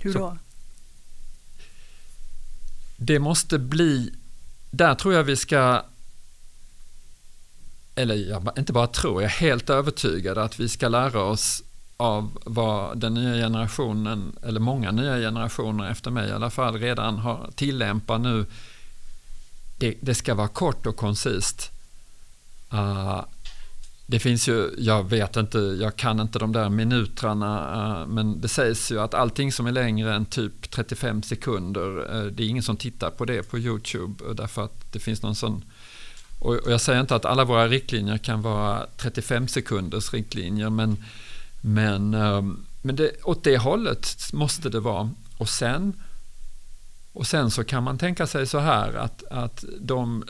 Hur 0.00 0.12
då? 0.12 0.18
Så, 0.18 0.38
det 2.96 3.18
måste 3.18 3.58
bli, 3.58 4.12
där 4.70 4.94
tror 4.94 5.14
jag 5.14 5.24
vi 5.24 5.36
ska 5.36 5.82
eller 7.94 8.14
jag 8.14 8.52
inte 8.58 8.72
bara 8.72 8.86
tror, 8.86 9.22
jag 9.22 9.30
är 9.30 9.36
helt 9.36 9.70
övertygad 9.70 10.38
att 10.38 10.60
vi 10.60 10.68
ska 10.68 10.88
lära 10.88 11.22
oss 11.22 11.62
av 12.00 12.38
vad 12.44 12.98
den 12.98 13.14
nya 13.14 13.34
generationen, 13.34 14.36
eller 14.42 14.60
många 14.60 14.90
nya 14.90 15.16
generationer 15.16 15.90
efter 15.90 16.10
mig 16.10 16.28
i 16.28 16.32
alla 16.32 16.50
fall, 16.50 16.78
redan 16.78 17.18
har 17.18 17.50
tillämpat 17.54 18.20
nu. 18.20 18.46
Det, 19.78 19.94
det 20.00 20.14
ska 20.14 20.34
vara 20.34 20.48
kort 20.48 20.86
och 20.86 20.96
koncist. 20.96 21.70
Uh, 22.72 23.22
det 24.06 24.18
finns 24.18 24.48
ju, 24.48 24.70
jag 24.78 25.08
vet 25.10 25.36
inte, 25.36 25.58
jag 25.58 25.96
kan 25.96 26.20
inte 26.20 26.38
de 26.38 26.52
där 26.52 26.68
minutrarna, 26.68 27.68
ah, 27.72 28.06
men 28.06 28.40
det 28.40 28.48
sägs 28.48 28.92
ju 28.92 29.00
att 29.00 29.14
allting 29.14 29.52
som 29.52 29.66
är 29.66 29.72
längre 29.72 30.14
än 30.14 30.26
typ 30.26 30.70
35 30.70 31.22
sekunder, 31.22 32.16
eh, 32.16 32.24
det 32.24 32.42
är 32.42 32.48
ingen 32.48 32.62
som 32.62 32.76
tittar 32.76 33.10
på 33.10 33.24
det 33.24 33.42
på 33.42 33.58
YouTube 33.58 34.24
eh, 34.24 34.34
därför 34.34 34.64
att 34.64 34.92
det 34.92 34.98
finns 34.98 35.22
någon 35.22 35.34
sån 35.34 35.64
och 36.38 36.58
jag 36.66 36.80
säger 36.80 37.00
inte 37.00 37.14
att 37.14 37.24
alla 37.24 37.44
våra 37.44 37.68
riktlinjer 37.68 38.18
kan 38.18 38.42
vara 38.42 38.86
35 38.96 39.48
sekunders 39.48 40.12
riktlinjer, 40.12 40.70
men 40.70 41.04
men, 41.60 42.14
ehm, 42.14 42.66
men 42.82 42.96
det, 42.96 43.22
åt 43.24 43.44
det 43.44 43.58
hållet 43.58 44.32
måste 44.32 44.68
det 44.68 44.80
vara. 44.80 45.10
Och 45.38 45.48
sen, 45.48 45.92
och 47.12 47.26
sen 47.26 47.50
så 47.50 47.64
kan 47.64 47.82
man 47.82 47.98
tänka 47.98 48.26
sig 48.26 48.46
så 48.46 48.58
här 48.58 48.94
att, 48.94 49.24
att 49.30 49.64
de 49.80 50.24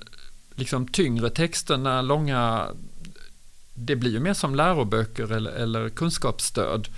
liksom 0.54 0.88
tyngre 0.88 1.30
texterna, 1.30 2.02
långa, 2.02 2.66
det 3.74 3.96
blir 3.96 4.10
ju 4.10 4.20
mer 4.20 4.34
som 4.34 4.54
läroböcker 4.54 5.32
eller, 5.32 5.50
eller 5.50 5.88
kunskapsstöd. 5.88 6.88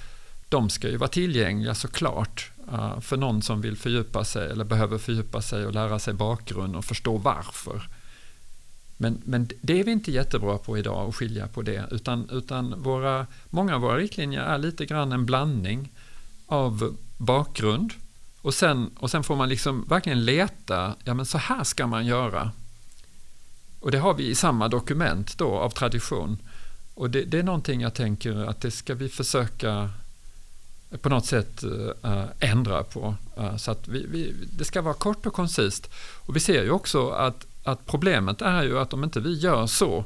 De 0.48 0.70
ska 0.70 0.88
ju 0.88 0.96
vara 0.96 1.10
tillgängliga 1.10 1.74
såklart 1.74 2.50
eh, 2.72 3.00
för 3.00 3.16
någon 3.16 3.42
som 3.42 3.60
vill 3.60 3.76
fördjupa 3.76 4.24
sig 4.24 4.50
eller 4.50 4.64
behöver 4.64 4.98
fördjupa 4.98 5.42
sig 5.42 5.66
och 5.66 5.74
lära 5.74 5.98
sig 5.98 6.14
bakgrund 6.14 6.76
och 6.76 6.84
förstå 6.84 7.16
varför. 7.16 7.88
Men, 9.00 9.22
men 9.24 9.48
det 9.60 9.80
är 9.80 9.84
vi 9.84 9.92
inte 9.92 10.12
jättebra 10.12 10.58
på 10.58 10.78
idag 10.78 11.08
att 11.08 11.14
skilja 11.14 11.48
på 11.48 11.62
det 11.62 11.84
utan, 11.90 12.28
utan 12.30 12.82
våra, 12.82 13.26
många 13.50 13.74
av 13.74 13.80
våra 13.80 13.96
riktlinjer 13.96 14.40
är 14.40 14.58
lite 14.58 14.86
grann 14.86 15.12
en 15.12 15.26
blandning 15.26 15.92
av 16.46 16.96
bakgrund 17.16 17.92
och 18.42 18.54
sen, 18.54 18.90
och 18.98 19.10
sen 19.10 19.22
får 19.22 19.36
man 19.36 19.48
liksom 19.48 19.84
verkligen 19.88 20.24
leta, 20.24 20.94
ja 21.04 21.14
men 21.14 21.26
så 21.26 21.38
här 21.38 21.64
ska 21.64 21.86
man 21.86 22.06
göra. 22.06 22.50
Och 23.80 23.90
det 23.90 23.98
har 23.98 24.14
vi 24.14 24.28
i 24.28 24.34
samma 24.34 24.68
dokument 24.68 25.38
då 25.38 25.58
av 25.58 25.70
tradition. 25.70 26.38
Och 26.94 27.10
det, 27.10 27.22
det 27.22 27.38
är 27.38 27.42
någonting 27.42 27.80
jag 27.80 27.94
tänker 27.94 28.36
att 28.36 28.60
det 28.60 28.70
ska 28.70 28.94
vi 28.94 29.08
försöka 29.08 29.90
på 31.00 31.08
något 31.08 31.26
sätt 31.26 31.62
äh, 32.02 32.24
ändra 32.40 32.82
på. 32.82 33.14
Äh, 33.36 33.56
så 33.56 33.70
att 33.70 33.88
vi, 33.88 34.06
vi, 34.06 34.34
det 34.58 34.64
ska 34.64 34.82
vara 34.82 34.94
kort 34.94 35.26
och 35.26 35.32
koncist. 35.32 35.90
Och 36.26 36.36
vi 36.36 36.40
ser 36.40 36.62
ju 36.62 36.70
också 36.70 37.10
att 37.10 37.46
att 37.64 37.86
problemet 37.86 38.42
är 38.42 38.62
ju 38.62 38.78
att 38.78 38.92
om 38.92 39.04
inte 39.04 39.20
vi 39.20 39.38
gör 39.38 39.66
så 39.66 40.04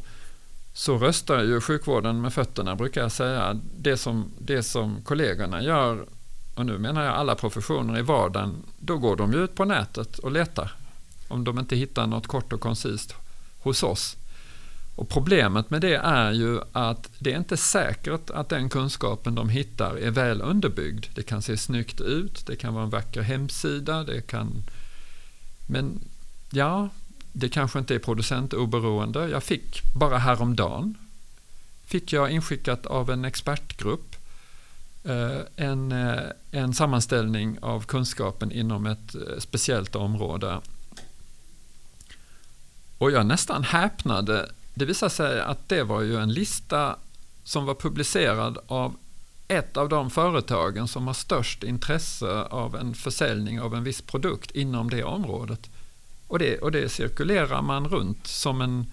så 0.74 0.98
röstar 0.98 1.42
ju 1.42 1.60
sjukvården 1.60 2.20
med 2.20 2.32
fötterna 2.32 2.76
brukar 2.76 3.00
jag 3.00 3.12
säga. 3.12 3.60
Det 3.76 3.96
som, 3.96 4.30
det 4.38 4.62
som 4.62 5.02
kollegorna 5.02 5.62
gör, 5.62 6.06
och 6.54 6.66
nu 6.66 6.78
menar 6.78 7.04
jag 7.04 7.14
alla 7.14 7.34
professioner 7.34 7.98
i 7.98 8.02
vardagen, 8.02 8.54
då 8.78 8.98
går 8.98 9.16
de 9.16 9.32
ju 9.32 9.44
ut 9.44 9.54
på 9.54 9.64
nätet 9.64 10.18
och 10.18 10.32
letar. 10.32 10.72
Om 11.28 11.44
de 11.44 11.58
inte 11.58 11.76
hittar 11.76 12.06
något 12.06 12.26
kort 12.26 12.52
och 12.52 12.60
koncist 12.60 13.14
hos 13.62 13.82
oss. 13.82 14.16
Och 14.96 15.08
problemet 15.08 15.70
med 15.70 15.80
det 15.80 15.94
är 15.96 16.32
ju 16.32 16.60
att 16.72 17.10
det 17.18 17.32
är 17.32 17.38
inte 17.38 17.56
säkert 17.56 18.30
att 18.30 18.48
den 18.48 18.68
kunskapen 18.68 19.34
de 19.34 19.48
hittar 19.48 19.96
är 19.96 20.10
väl 20.10 20.42
underbyggd. 20.42 21.06
Det 21.14 21.22
kan 21.22 21.42
se 21.42 21.56
snyggt 21.56 22.00
ut, 22.00 22.46
det 22.46 22.56
kan 22.56 22.74
vara 22.74 22.84
en 22.84 22.90
vacker 22.90 23.22
hemsida, 23.22 24.04
det 24.04 24.20
kan... 24.20 24.62
Men 25.66 26.00
ja, 26.50 26.88
det 27.36 27.48
kanske 27.48 27.78
inte 27.78 27.94
är 27.94 27.98
producentoberoende. 27.98 29.28
Jag 29.28 29.42
fick 29.42 29.82
bara 29.94 30.18
häromdagen 30.18 30.94
fick 31.86 32.12
jag 32.12 32.30
inskickat 32.30 32.86
av 32.86 33.10
en 33.10 33.24
expertgrupp 33.24 34.16
eh, 35.04 35.40
en, 35.56 35.92
eh, 35.92 36.22
en 36.50 36.74
sammanställning 36.74 37.58
av 37.62 37.84
kunskapen 37.84 38.52
inom 38.52 38.86
ett 38.86 39.14
eh, 39.14 39.20
speciellt 39.38 39.96
område. 39.96 40.60
Och 42.98 43.10
jag 43.10 43.26
nästan 43.26 43.64
häpnade. 43.64 44.50
Det 44.74 44.84
visade 44.84 45.10
sig 45.10 45.40
att 45.40 45.68
det 45.68 45.82
var 45.82 46.00
ju 46.00 46.16
en 46.16 46.32
lista 46.32 46.96
som 47.44 47.64
var 47.64 47.74
publicerad 47.74 48.58
av 48.66 48.96
ett 49.48 49.76
av 49.76 49.88
de 49.88 50.10
företagen 50.10 50.88
som 50.88 51.06
har 51.06 51.14
störst 51.14 51.62
intresse 51.62 52.42
av 52.42 52.76
en 52.76 52.94
försäljning 52.94 53.60
av 53.60 53.74
en 53.74 53.84
viss 53.84 54.00
produkt 54.00 54.50
inom 54.50 54.90
det 54.90 55.04
området. 55.04 55.70
Och 56.34 56.40
det, 56.40 56.58
och 56.58 56.72
det 56.72 56.88
cirkulerar 56.88 57.62
man 57.62 57.88
runt 57.88 58.26
som 58.26 58.60
en, 58.60 58.86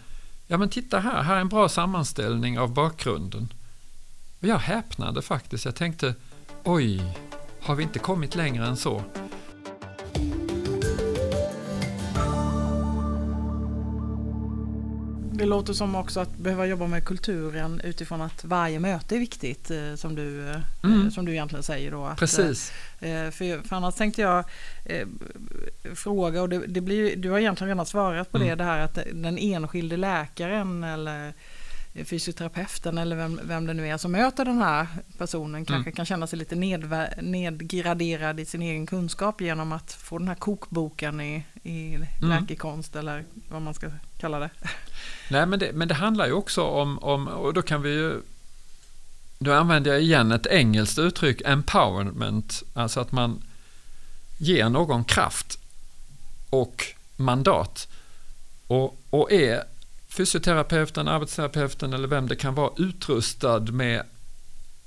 ja 0.48 0.58
men 0.58 0.70
titta 0.70 1.00
här, 1.00 1.22
här 1.24 1.36
är 1.36 1.42
en 1.42 1.50
bra 1.50 1.70
sammanställning 1.70 2.60
av 2.60 2.74
bakgrunden. 2.74 3.54
Och 4.40 4.48
jag 4.48 4.58
häpnade 4.58 5.22
faktiskt, 5.22 5.66
jag 5.66 5.76
tänkte 5.76 6.16
oj, 6.64 7.18
har 7.62 7.76
vi 7.76 7.84
inte 7.84 8.00
kommit 8.00 8.36
längre 8.36 8.68
än 8.68 8.78
så. 8.78 9.04
Det 15.42 15.48
låter 15.48 15.74
som 15.74 15.96
också 15.96 16.20
att 16.20 16.38
behöva 16.38 16.66
jobba 16.66 16.88
med 16.88 17.06
kulturen 17.06 17.82
utifrån 17.84 18.22
att 18.22 18.44
varje 18.44 18.80
möte 18.80 19.16
är 19.16 19.20
viktigt 19.20 19.72
eh, 19.72 19.96
som 19.96 20.16
du, 20.16 20.50
eh, 20.50 20.62
mm. 20.84 21.12
som 21.12 21.26
du 21.26 21.32
egentligen 21.32 21.64
säger. 21.64 21.92
Då, 21.92 22.06
att, 22.06 22.20
Precis. 22.20 22.72
Eh, 23.00 23.30
för, 23.30 23.68
för 23.68 23.76
annars 23.76 23.96
tänkte 23.96 24.22
jag 24.22 24.46
fråga 25.96 26.42
och 26.42 26.50
det, 26.50 26.68
det, 26.68 26.82
blir, 26.82 27.16
du 27.16 27.30
har 27.30 27.40
egentligen 27.40 27.70
redan 27.70 27.86
svarat 27.86 28.32
på 28.32 28.38
mm. 28.38 28.50
det, 28.50 28.56
det 28.56 28.64
här 28.64 28.80
att 28.80 29.00
den 29.14 29.38
enskilde 29.38 29.98
läkaren 29.98 30.84
eller 30.84 31.34
fysioterapeuten 31.94 32.98
eller 32.98 33.16
vem, 33.16 33.40
vem 33.44 33.68
det 33.68 33.74
nu 33.74 33.88
är 33.88 33.98
som 33.98 34.12
möter 34.12 34.46
den 34.46 34.58
här 34.58 34.88
personen 35.18 35.66
kanske 35.66 35.90
mm. 35.90 35.96
kan 35.96 36.06
känna 36.06 36.28
sig 36.28 36.40
lite 36.40 36.56
nedgraderad 37.22 38.40
i 38.40 38.46
sin 38.46 38.62
egen 38.62 38.86
kunskap 38.86 39.42
genom 39.42 39.72
att 39.72 39.94
få 39.94 40.18
den 40.18 40.28
här 40.28 40.36
kokboken 40.36 41.22
i, 41.22 41.44
i 41.64 41.96
mm. 41.96 42.08
läkekonst 42.20 42.96
eller 42.96 43.24
vad 43.50 43.62
man 43.62 43.74
ska 43.74 43.90
kalla 44.18 44.40
det. 44.40 44.50
Nej, 45.32 45.46
men 45.46 45.60
det, 45.60 45.74
men 45.74 45.88
det 45.88 45.94
handlar 45.94 46.26
ju 46.26 46.34
också 46.34 46.64
om, 46.64 47.00
om, 47.00 47.28
och 47.28 47.54
då 47.54 47.62
kan 47.62 47.82
vi 47.82 47.90
ju 47.90 48.22
då 49.40 49.54
använder 49.54 49.92
jag 49.92 50.02
igen 50.02 50.32
ett 50.32 50.48
engelskt 50.48 51.00
uttryck, 51.00 51.42
empowerment, 51.46 52.64
alltså 52.74 53.00
att 53.00 53.12
man 53.12 53.44
ger 54.38 54.70
någon 54.70 55.04
kraft 55.04 55.60
och 56.50 56.86
mandat 57.16 57.88
och, 58.68 58.98
och 59.10 59.32
är 59.32 59.64
fysioterapeuten, 60.12 61.08
arbetsterapeuten 61.08 61.94
eller 61.94 62.08
vem 62.08 62.28
det 62.28 62.36
kan 62.36 62.56
vara 62.56 62.72
utrustad 62.78 63.60
med 63.60 64.04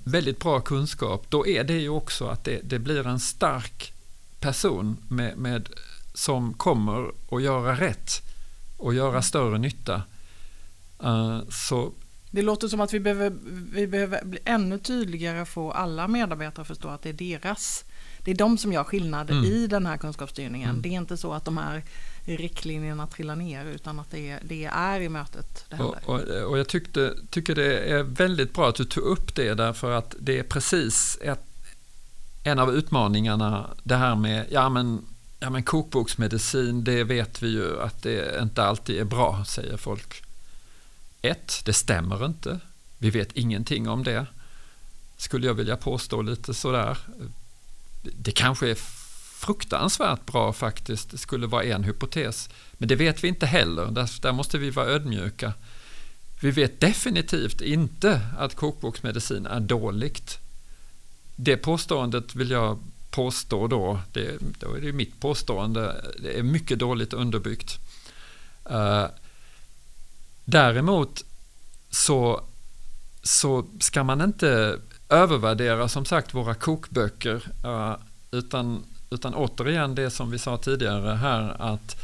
väldigt 0.05 0.41
bra 0.41 0.61
kunskap, 0.61 1.27
då 1.29 1.47
är 1.47 1.65
det 1.65 1.79
ju 1.79 1.89
också 1.89 2.27
att 2.27 2.45
det, 2.45 2.61
det 2.65 2.79
blir 2.79 3.07
en 3.07 3.21
stark 3.21 3.93
person 4.41 4.97
med, 5.09 5.37
med, 5.39 5.69
som 6.15 6.55
kommer 6.55 7.11
att 7.31 7.43
göra 7.43 7.81
rätt 7.81 8.11
och 8.77 8.95
göra 8.95 9.23
större 9.23 9.59
nytta. 9.59 10.03
Uh, 11.05 11.41
så 11.51 11.93
det 12.31 12.43
låter 12.43 12.69
som 12.69 12.81
att 12.81 12.93
vi 12.93 13.01
behöver, 13.01 13.33
vi 13.73 13.87
behöver 13.87 14.25
bli 14.25 14.39
ännu 14.45 14.79
tydligare 14.79 15.45
få 15.45 15.73
alla 15.73 16.09
medarbetare 16.09 16.63
att 16.63 16.69
förstå 16.69 16.89
att 16.89 17.03
det 17.03 17.09
är 17.09 17.13
deras, 17.13 17.85
det 18.25 18.31
är 18.31 18.35
de 18.35 18.59
som 18.59 18.73
gör 18.73 18.85
skillnad 18.85 19.31
mm. 19.31 19.45
i 19.45 19.67
den 19.67 19.87
här 19.87 19.97
kunskapsstyrningen. 19.97 20.71
Mm. 20.71 20.83
Det 20.83 20.89
är 20.89 20.93
inte 20.93 21.17
så 21.17 21.33
att 21.33 21.45
de 21.45 21.59
här 21.59 21.83
riktlinjerna 22.25 23.07
trillar 23.07 23.37
ner 23.37 23.65
utan 23.65 24.01
att 24.01 24.11
det, 24.11 24.39
det 24.43 24.65
är 24.65 25.01
i 25.01 25.09
mötet 25.09 25.65
det 25.71 25.77
och, 25.77 25.97
och, 26.05 26.21
och, 26.21 26.59
jag 26.59 26.69
tyckte, 26.69 27.15
tycker 27.31 27.55
det 27.55 27.79
är 27.79 28.03
väldigt 28.03 28.55
bra 28.55 28.69
att 28.69 28.75
du 28.75 28.85
tog 28.85 29.05
upp 29.05 29.35
det 29.35 29.55
därför 29.55 29.91
att 29.91 30.15
det 30.19 30.39
är 30.39 30.43
precis 30.43 31.19
ett, 31.23 31.45
en 32.43 32.59
av 32.59 32.75
utmaningarna 32.75 33.71
det 33.83 33.97
här 33.97 34.15
med 34.15 34.47
ja 34.51 34.69
men, 34.69 35.07
ja 35.41 35.51
men 35.51 35.63
kokboksmedicin 35.63 36.85
det 36.85 37.05
vet 37.05 37.43
vi 37.43 37.49
ju 37.49 37.81
att 37.81 38.03
det 38.03 38.43
inte 38.43 38.65
alltid 38.65 39.01
är 39.01 39.05
bra 39.05 39.45
säger 39.45 39.77
folk. 39.77 40.23
Ett, 41.23 41.63
det 41.65 41.73
stämmer 41.73 42.27
inte. 42.27 42.61
Vi 42.99 43.11
vet 43.11 43.33
ingenting 43.33 43.89
om 43.89 44.05
det. 44.05 44.27
Skulle 45.17 45.47
jag 45.47 45.55
vilja 45.55 45.77
påstå 45.77 46.23
lite 46.23 46.55
sådär. 46.55 46.99
Det 48.03 48.33
kanske 48.33 48.71
är 48.71 48.79
fruktansvärt 49.45 50.27
bra 50.27 50.53
faktiskt, 50.53 51.19
skulle 51.21 51.47
vara 51.47 51.65
en 51.65 51.85
hypotes. 51.85 52.49
Men 52.73 52.89
det 52.89 52.97
vet 52.97 53.25
vi 53.25 53.29
inte 53.29 53.47
heller, 53.47 53.87
där, 53.87 54.23
där 54.23 54.33
måste 54.33 54.59
vi 54.59 54.71
vara 54.71 54.87
ödmjuka. 54.87 55.53
Vi 56.41 56.51
vet 56.51 56.81
definitivt 56.81 57.61
inte 57.61 58.21
att 58.39 58.55
kokboksmedicin 58.55 59.47
är 59.47 59.61
dåligt. 59.61 60.39
Det 61.37 61.57
påståendet 61.57 62.35
vill 62.35 62.51
jag 62.51 62.79
påstå 63.11 63.67
då, 63.67 64.01
det, 64.13 64.39
då 64.61 64.75
är 64.75 64.81
det 64.81 64.93
mitt 64.93 65.21
påstående, 65.21 66.05
det 66.23 66.39
är 66.39 66.43
mycket 66.43 66.79
dåligt 66.79 67.13
underbyggt. 67.13 67.79
Uh, 68.71 69.07
däremot 70.45 71.25
så, 71.91 72.45
så 73.23 73.67
ska 73.81 74.05
man 74.05 74.21
inte 74.21 74.79
övervärdera 75.09 75.89
som 75.89 76.05
sagt 76.05 76.35
våra 76.35 76.55
kokböcker, 76.55 77.49
uh, 77.65 77.97
utan 78.31 78.85
utan 79.11 79.35
återigen 79.35 79.95
det 79.95 80.11
som 80.11 80.31
vi 80.31 80.39
sa 80.39 80.57
tidigare 80.57 81.15
här 81.15 81.57
att, 81.59 81.97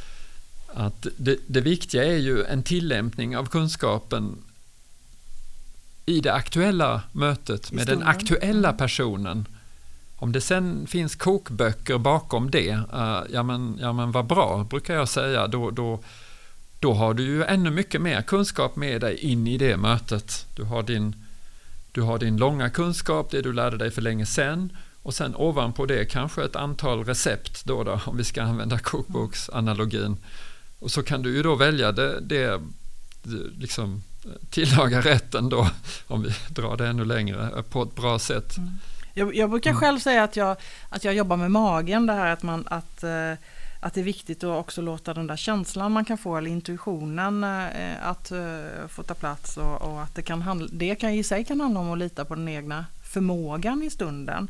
att 0.75 1.07
det, 1.17 1.37
det 1.47 1.61
viktiga 1.61 2.05
är 2.05 2.17
ju 2.17 2.45
en 2.45 2.63
tillämpning 2.63 3.37
av 3.37 3.47
kunskapen 3.47 4.39
i 6.07 6.21
det 6.21 6.33
aktuella 6.33 7.03
mötet 7.13 7.73
med 7.73 7.87
den 7.87 8.03
aktuella 8.03 8.69
mm. 8.69 8.79
personen. 8.79 9.47
Om 10.17 10.33
det 10.33 10.41
sen 10.41 10.87
finns 10.87 11.17
kokböcker 11.17 11.99
bakom 11.99 12.51
det, 12.51 12.73
uh, 12.73 13.23
ja, 13.33 13.43
men, 13.43 13.79
ja 13.81 13.93
men 13.93 14.13
vad 14.13 14.27
bra, 14.27 14.67
brukar 14.71 14.95
jag 14.95 15.09
säga. 15.09 15.47
Då, 15.47 15.71
då, 15.71 16.01
då 16.81 16.95
har 16.95 17.15
du 17.15 17.23
ju 17.23 17.45
ännu 17.45 17.71
mycket 17.71 18.01
mer 18.01 18.23
kunskap 18.23 18.77
med 18.77 19.01
dig 19.01 19.17
in 19.17 19.47
i 19.47 19.59
det 19.59 19.77
mötet. 19.77 20.47
Du 20.57 20.63
har 20.63 20.83
din, 20.83 21.15
du 21.93 22.03
har 22.03 22.19
din 22.19 22.37
långa 22.37 22.71
kunskap, 22.71 23.31
det 23.31 23.43
du 23.43 23.53
lärde 23.53 23.77
dig 23.77 23.91
för 23.91 24.03
länge 24.03 24.27
sedan. 24.27 24.77
Och 25.03 25.15
sen 25.15 25.37
ovanpå 25.37 25.87
det 25.87 26.05
kanske 26.05 26.45
ett 26.45 26.57
antal 26.57 27.05
recept 27.05 27.65
då, 27.65 27.85
då 27.85 28.01
om 28.07 28.17
vi 28.17 28.25
ska 28.25 28.43
använda 28.43 28.79
kokboksanalogin. 28.79 30.17
Och 30.79 30.91
så 30.91 31.03
kan 31.03 31.23
du 31.23 31.37
ju 31.37 31.43
då 31.43 31.55
välja 31.55 31.93
det, 31.93 32.21
det 32.21 32.61
liksom 33.59 34.03
tillaga 34.51 35.01
rätten 35.01 35.49
då, 35.49 35.69
om 36.07 36.23
vi 36.23 36.35
drar 36.49 36.77
det 36.77 36.87
ännu 36.87 37.05
längre, 37.05 37.63
på 37.71 37.83
ett 37.83 37.95
bra 37.95 38.19
sätt. 38.19 38.57
Mm. 38.57 38.71
Jag, 39.15 39.35
jag, 39.35 39.51
brukar 39.51 39.71
mm. 39.71 39.81
själv 39.81 39.99
säga 39.99 40.23
att 40.23 40.37
jag, 40.37 40.57
att 40.89 41.05
jag 41.05 41.15
jobbar 41.15 41.37
med 41.37 41.51
magen, 41.51 42.07
det 42.07 42.13
här 42.13 42.33
att, 42.33 42.43
man, 42.43 42.65
att, 42.67 43.03
eh, 43.03 43.33
att 43.81 43.95
det 43.95 44.01
är 44.01 44.05
viktigt 44.05 44.45
att 44.45 44.59
också 44.59 44.83
låta 44.83 45.15
den 45.15 45.27
där 45.27 45.37
känslan 45.37 45.93
man 45.93 46.05
kan 46.05 46.19
få, 46.19 46.37
eller 46.37 46.51
intuitionen, 46.51 47.45
eh, 47.45 48.09
att 48.09 48.31
eh, 48.31 48.89
få 48.89 49.03
ta 49.03 49.15
plats 49.15 49.57
och, 49.57 49.83
och 49.83 50.03
att 50.03 50.15
det, 50.15 50.23
kan 50.23 50.43
handla, 50.43 50.69
det 50.73 50.95
kan 50.95 51.11
i 51.11 51.23
sig 51.23 51.45
kan 51.45 51.61
handla 51.61 51.81
om 51.81 51.93
att 51.93 51.99
lita 51.99 52.25
på 52.25 52.35
den 52.35 52.49
egna 52.49 52.87
förmågan 53.03 53.83
i 53.83 53.91
stunden. 53.91 54.49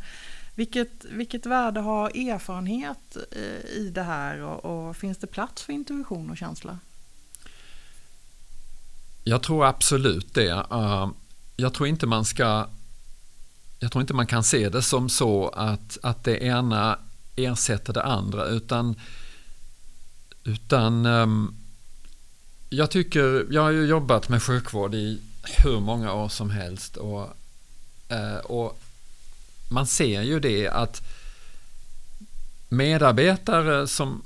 Vilket, 0.61 1.05
vilket 1.05 1.47
värde 1.47 1.81
har 1.81 2.09
erfarenhet 2.09 3.17
eh, 3.33 3.71
i 3.71 3.91
det 3.95 4.03
här 4.03 4.43
och, 4.43 4.89
och 4.89 4.97
finns 4.97 5.19
det 5.19 5.27
plats 5.27 5.63
för 5.63 5.73
intuition 5.73 6.31
och 6.31 6.37
känsla? 6.37 6.79
Jag 9.25 9.43
tror 9.43 9.67
absolut 9.67 10.35
det. 10.35 10.67
Eh, 10.71 11.11
jag 11.57 11.75
tror 11.75 11.89
inte 11.89 12.07
man 12.07 12.25
ska 12.25 12.69
jag 13.79 13.93
tror 13.93 14.01
inte 14.01 14.15
man 14.15 14.27
kan 14.27 14.45
se 14.45 14.69
det 14.69 14.83
som 14.83 15.09
så 15.09 15.49
att, 15.49 15.99
att 16.03 16.25
det 16.25 16.45
ena 16.45 16.99
ersätter 17.37 17.93
det 17.93 18.03
andra 18.03 18.47
utan, 18.47 18.95
utan 20.45 21.07
ehm, 21.07 21.55
jag 22.71 22.91
tycker, 22.91 23.47
jag 23.51 23.63
har 23.63 23.71
ju 23.71 23.87
jobbat 23.87 24.29
med 24.29 24.43
sjukvård 24.43 24.95
i 24.95 25.21
hur 25.65 25.81
många 25.81 26.13
år 26.13 26.29
som 26.29 26.51
helst 26.51 26.97
och, 26.97 27.29
eh, 28.09 28.37
och 28.37 28.80
man 29.71 29.87
ser 29.87 30.23
ju 30.23 30.41
det 30.41 30.69
att 30.69 31.03
medarbetare 32.69 33.87
som 33.87 34.23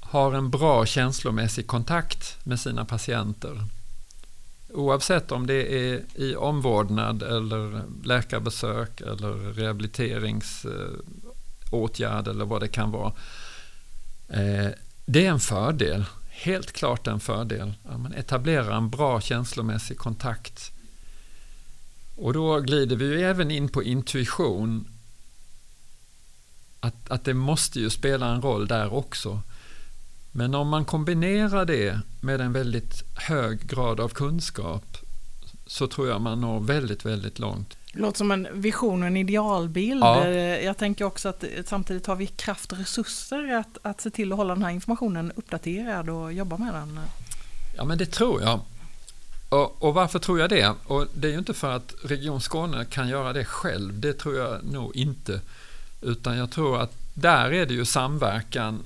har 0.00 0.32
en 0.32 0.50
bra 0.50 0.86
känslomässig 0.86 1.66
kontakt 1.66 2.36
med 2.44 2.60
sina 2.60 2.84
patienter 2.84 3.60
oavsett 4.74 5.32
om 5.32 5.46
det 5.46 5.74
är 5.74 6.02
i 6.14 6.36
omvårdnad 6.36 7.22
eller 7.22 7.82
läkarbesök 8.04 9.00
eller 9.00 9.52
rehabiliteringsåtgärd 9.52 12.28
eller 12.28 12.44
vad 12.44 12.60
det 12.60 12.68
kan 12.68 12.90
vara. 12.90 13.12
Eh, 14.28 14.68
det 15.04 15.26
är 15.26 15.30
en 15.30 15.40
fördel, 15.40 16.04
helt 16.30 16.72
klart 16.72 17.06
en 17.06 17.20
fördel. 17.20 17.74
att 17.84 18.00
Man 18.00 18.12
etablerar 18.12 18.76
en 18.76 18.90
bra 18.90 19.20
känslomässig 19.20 19.98
kontakt 19.98 20.72
och 22.16 22.32
då 22.32 22.60
glider 22.60 22.96
vi 22.96 23.04
ju 23.04 23.22
även 23.22 23.50
in 23.50 23.68
på 23.68 23.82
intuition. 23.82 24.88
Att, 26.80 27.10
att 27.10 27.24
det 27.24 27.34
måste 27.34 27.80
ju 27.80 27.90
spela 27.90 28.26
en 28.26 28.42
roll 28.42 28.66
där 28.66 28.94
också. 28.94 29.40
Men 30.32 30.54
om 30.54 30.68
man 30.68 30.84
kombinerar 30.84 31.64
det 31.64 32.00
med 32.20 32.40
en 32.40 32.52
väldigt 32.52 33.02
hög 33.16 33.66
grad 33.66 34.00
av 34.00 34.08
kunskap 34.08 34.96
så 35.66 35.86
tror 35.86 36.08
jag 36.08 36.20
man 36.20 36.40
når 36.40 36.60
väldigt, 36.60 37.04
väldigt 37.04 37.38
långt. 37.38 37.76
Det 37.92 38.00
låter 38.00 38.18
som 38.18 38.30
en 38.30 38.48
vision 38.52 39.02
och 39.02 39.06
en 39.06 39.16
idealbild. 39.16 40.02
Ja. 40.02 40.28
Jag 40.28 40.78
tänker 40.78 41.04
också 41.04 41.28
att 41.28 41.44
samtidigt 41.66 42.06
har 42.06 42.16
vi 42.16 42.26
kraft 42.26 42.72
och 42.72 42.78
resurser 42.78 43.54
att, 43.54 43.78
att 43.82 44.00
se 44.00 44.10
till 44.10 44.32
att 44.32 44.38
hålla 44.38 44.54
den 44.54 44.62
här 44.62 44.70
informationen 44.70 45.32
uppdaterad 45.36 46.10
och 46.10 46.32
jobba 46.32 46.56
med 46.58 46.74
den. 46.74 47.00
Ja, 47.76 47.84
men 47.84 47.98
det 47.98 48.06
tror 48.06 48.42
jag. 48.42 48.60
Och, 49.54 49.82
och, 49.82 49.94
varför 49.94 50.18
tror 50.18 50.40
jag 50.40 50.50
det? 50.50 50.74
Och 50.84 51.06
det 51.14 51.28
är 51.28 51.32
ju 51.32 51.38
inte 51.38 51.54
för 51.54 51.76
att 51.76 51.94
Region 52.02 52.40
Skåne 52.40 52.84
kan 52.84 53.08
göra 53.08 53.32
det 53.32 53.44
själv, 53.44 54.00
det 54.00 54.12
tror 54.12 54.36
jag 54.36 54.64
nog 54.64 54.96
inte. 54.96 55.40
Utan 56.00 56.36
jag 56.36 56.50
tror 56.50 56.80
att 56.80 56.92
där 57.14 57.52
är 57.52 57.66
det 57.66 57.74
ju 57.74 57.84
samverkan 57.84 58.82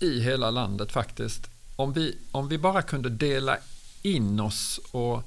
i 0.00 0.20
hela 0.20 0.50
landet 0.50 0.92
faktiskt. 0.92 1.50
Om 1.76 1.92
vi, 1.92 2.16
om 2.32 2.48
vi 2.48 2.58
bara 2.58 2.82
kunde 2.82 3.08
dela 3.08 3.56
in 4.02 4.40
oss 4.40 4.80
och, 4.90 5.22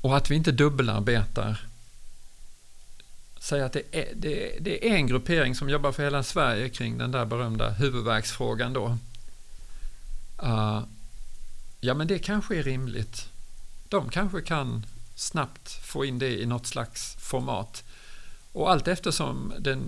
och 0.00 0.16
att 0.16 0.30
vi 0.30 0.34
inte 0.34 0.52
dubbelarbetar 0.52 1.68
Säg 3.40 3.62
att 3.62 3.72
det 3.72 3.82
är, 3.92 4.08
det, 4.14 4.56
är, 4.56 4.60
det 4.60 4.88
är 4.88 4.94
en 4.94 5.06
gruppering 5.06 5.54
som 5.54 5.68
jobbar 5.68 5.92
för 5.92 6.02
hela 6.02 6.22
Sverige 6.22 6.68
kring 6.68 6.98
den 6.98 7.10
där 7.10 7.24
berömda 7.24 7.70
huvudvärksfrågan 7.70 8.72
då. 8.72 8.98
Uh, 10.42 10.82
ja, 11.80 11.94
men 11.94 12.06
det 12.06 12.18
kanske 12.18 12.56
är 12.56 12.62
rimligt. 12.62 13.28
De 13.88 14.08
kanske 14.10 14.40
kan 14.42 14.86
snabbt 15.14 15.70
få 15.72 16.04
in 16.04 16.18
det 16.18 16.40
i 16.40 16.46
något 16.46 16.66
slags 16.66 17.16
format. 17.18 17.84
Och 18.52 18.70
allt 18.70 18.88
eftersom 18.88 19.52
den 19.58 19.82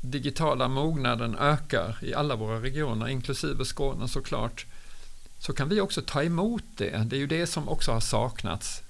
digitala 0.00 0.68
mognaden 0.68 1.36
ökar 1.38 1.98
i 2.02 2.14
alla 2.14 2.36
våra 2.36 2.62
regioner, 2.62 3.08
inklusive 3.08 3.64
Skåne 3.64 4.08
såklart, 4.08 4.66
så 5.38 5.52
kan 5.52 5.68
vi 5.68 5.80
också 5.80 6.02
ta 6.02 6.22
emot 6.22 6.64
det. 6.76 7.04
Det 7.06 7.16
är 7.16 7.20
ju 7.20 7.26
det 7.26 7.46
som 7.46 7.68
också 7.68 7.92
har 7.92 8.00
saknats. 8.00 8.82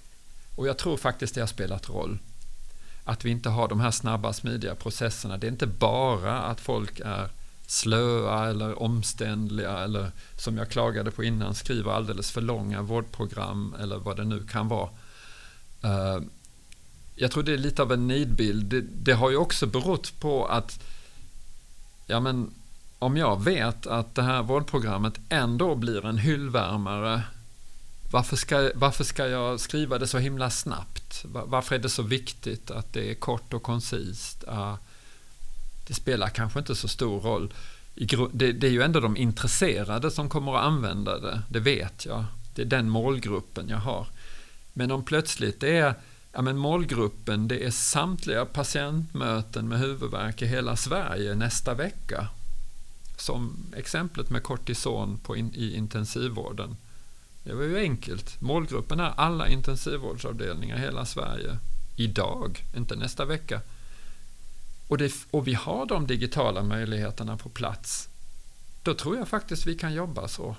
Och 0.57 0.69
jag 0.69 0.79
tror 0.79 0.97
faktiskt 0.97 1.35
det 1.35 1.41
har 1.41 1.47
spelat 1.49 1.89
roll. 1.89 2.19
Att 3.05 3.25
vi 3.25 3.31
inte 3.31 3.49
har 3.49 3.69
de 3.69 3.81
här 3.81 3.91
snabba, 3.91 4.33
smidiga 4.33 4.75
processerna. 4.75 5.37
Det 5.37 5.47
är 5.47 5.51
inte 5.51 5.67
bara 5.67 6.43
att 6.43 6.61
folk 6.61 7.01
är 7.01 7.29
slöa 7.71 8.51
eller 8.51 8.83
omständliga 8.83 9.79
eller 9.79 10.11
som 10.37 10.57
jag 10.57 10.71
klagade 10.71 11.11
på 11.11 11.25
innan 11.25 11.55
skriver 11.55 11.93
alldeles 11.93 12.31
för 12.31 12.41
långa 12.41 12.83
vårdprogram 12.83 13.75
eller 13.81 13.99
vad 13.99 14.17
det 14.17 14.25
nu 14.25 14.47
kan 14.47 14.69
vara. 14.69 14.89
Eh, 15.83 16.23
jag 17.15 17.31
tror 17.31 17.43
det 17.43 17.53
är 17.53 17.59
lite 17.59 17.83
av 17.83 17.93
en 17.93 18.09
nidbild. 18.09 18.65
Det, 18.65 18.81
det, 18.81 19.13
har 19.13 19.31
ju 19.31 19.37
också 19.37 19.67
berott 19.67 20.21
på 20.21 20.47
att 20.47 20.81
ja 22.07 22.21
men 22.21 22.51
om 22.99 23.17
jag 23.17 23.45
vet 23.45 23.87
att 23.87 24.15
det 24.15 24.23
här 24.23 24.43
vårdprogrammet 24.43 25.15
ändå 25.29 25.75
blir 25.75 26.07
en 26.07 26.19
hyllvärmare 26.19 27.23
varför 28.11 28.37
ska, 28.37 28.71
varför 28.75 29.05
ska 29.05 29.27
jag 29.27 29.61
skriva 29.61 29.99
det 29.99 30.07
så 30.07 30.19
himla 30.19 30.51
snabbt? 30.51 31.25
Varför 31.25 31.75
är 31.75 31.79
det 31.79 31.89
så 31.89 32.03
viktigt 32.03 32.71
att 32.71 32.93
det 32.93 33.11
är 33.11 33.15
kort 33.15 33.55
och 33.55 33.63
koncist? 33.63 34.45
Uh, 34.49 34.75
det 35.89 35.95
spelar 35.95 36.29
kanske 36.29 36.59
inte 36.59 36.75
så 36.75 36.89
stor 36.89 37.21
roll. 37.21 37.53
Det, 38.33 38.53
det, 38.53 38.67
är 38.67 38.71
ju 38.71 38.83
ändå 38.83 39.01
de 39.01 39.17
intresserade 39.17 40.11
som 40.11 40.29
kommer 40.29 40.57
att 40.57 40.65
använda 40.65 41.19
det, 41.19 41.43
det 41.49 41.61
vet 41.61 42.07
jag. 42.07 42.25
Det 42.55 42.63
är 42.63 42.67
den 42.67 42.91
målgruppen 42.91 43.69
jag 43.69 43.79
har. 43.79 44.07
Men 44.73 44.91
om 44.91 45.05
plötsligt 45.05 45.61
det 45.61 45.77
är 45.77 45.95
ja, 46.33 46.43
men 46.43 46.57
målgruppen, 46.57 47.49
det 47.49 47.67
är 47.67 47.71
samtliga 47.71 48.45
patientmöten 48.45 49.69
med 49.69 49.79
huvudvärk 49.79 50.43
i 50.43 50.47
hela 50.47 50.77
Sverige 50.77 51.35
nästa 51.35 51.75
vecka. 51.75 52.29
Som 53.17 53.57
exemplet 53.77 54.31
med 54.31 54.43
kortison 54.43 55.19
på 55.19 55.37
in, 55.37 55.53
i 55.55 55.77
intensivvården. 55.77 56.77
Det 57.45 57.55
var 57.55 57.65
ju 57.65 57.79
enkelt. 57.79 58.41
Målgruppen 58.41 59.01
är 59.01 59.13
alla 59.17 59.49
intensivvårdsavdelningar 59.49 60.77
i 60.77 60.81
hela 60.81 61.07
Sverige. 61.07 61.59
Idag, 61.97 62.65
inte 62.77 62.97
nästa 62.97 63.25
vecka. 63.25 63.61
Och, 64.89 64.99
det, 64.99 65.13
och 65.31 65.47
vi 65.47 65.55
har 65.55 65.87
de 65.87 66.07
digitala 66.07 66.63
möjligheterna 66.63 67.37
på 67.37 67.49
plats. 67.49 68.09
Då 68.83 68.95
tror 68.95 69.17
jag 69.17 69.29
faktiskt 69.29 69.67
vi 69.67 69.75
kan 69.75 69.95
jobba 69.95 70.29
så. 70.29 70.57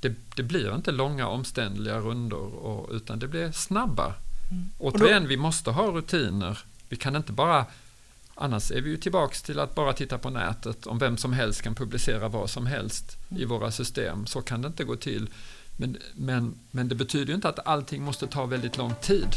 Det, 0.00 0.14
det 0.36 0.42
blir 0.42 0.74
inte 0.74 0.92
långa 0.92 1.28
omständliga 1.28 1.98
rundor 1.98 2.54
och, 2.54 2.90
utan 2.92 3.18
det 3.18 3.28
blir 3.28 3.52
snabba. 3.52 4.14
Mm. 4.50 4.64
Återigen, 4.78 5.22
då, 5.22 5.28
vi 5.28 5.36
måste 5.36 5.70
ha 5.70 5.86
rutiner. 5.86 6.58
Vi 6.88 6.96
kan 6.96 7.16
inte 7.16 7.32
bara 7.32 7.66
Annars 8.38 8.70
är 8.70 8.80
vi 8.80 8.90
ju 8.90 8.96
tillbaks 8.96 9.42
till 9.42 9.60
att 9.60 9.74
bara 9.74 9.92
titta 9.92 10.18
på 10.18 10.30
nätet 10.30 10.86
om 10.86 10.98
vem 10.98 11.16
som 11.16 11.32
helst 11.32 11.62
kan 11.62 11.74
publicera 11.74 12.28
vad 12.28 12.50
som 12.50 12.66
helst 12.66 13.16
mm. 13.30 13.42
i 13.42 13.44
våra 13.44 13.70
system. 13.70 14.26
Så 14.26 14.42
kan 14.42 14.62
det 14.62 14.68
inte 14.68 14.84
gå 14.84 14.96
till. 14.96 15.28
Men, 15.76 15.96
men, 16.14 16.54
men 16.70 16.88
det 16.88 16.94
betyder 16.94 17.26
ju 17.26 17.34
inte 17.34 17.48
att 17.48 17.66
allting 17.66 18.02
måste 18.02 18.26
ta 18.26 18.46
väldigt 18.46 18.76
lång 18.76 18.94
tid. 18.94 19.36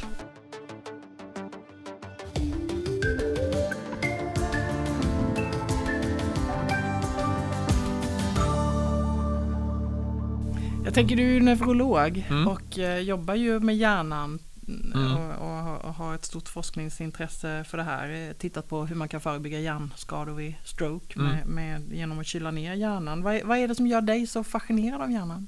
Jag 10.90 10.94
tänker 10.94 11.16
du 11.16 11.36
är 11.36 11.42
neurolog 11.42 12.26
mm. 12.30 12.48
och 12.48 12.80
eh, 12.80 13.00
jobbar 13.00 13.36
ju 13.36 13.60
med 13.60 13.78
hjärnan 13.78 14.40
mm. 14.68 15.16
och, 15.16 15.86
och, 15.86 15.94
har 15.94 16.16
ett 16.16 16.26
stort 16.26 16.50
forskningsintresse 16.50 17.64
för 17.64 17.78
det 17.78 17.84
här. 17.84 18.10
Eh, 18.10 18.34
tittat 18.34 18.70
på 18.70 18.86
hur 18.86 18.96
man 18.96 19.10
kan 19.10 19.22
förebygga 19.22 19.60
hjärnskador 19.60 20.34
vid 20.34 20.54
stroke 20.66 21.20
mm. 21.20 21.32
med, 21.32 21.48
med, 21.48 21.94
genom 21.94 22.20
att 22.20 22.26
kyla 22.26 22.52
ner 22.52 22.74
hjärnan. 22.74 23.24
Vad, 23.24 23.42
vad 23.44 23.58
är 23.58 23.68
det 23.68 23.76
som 23.76 23.88
gör 23.88 24.02
dig 24.02 24.28
så 24.28 24.44
fascinerad 24.44 25.02
av 25.02 25.12
hjärnan? 25.12 25.48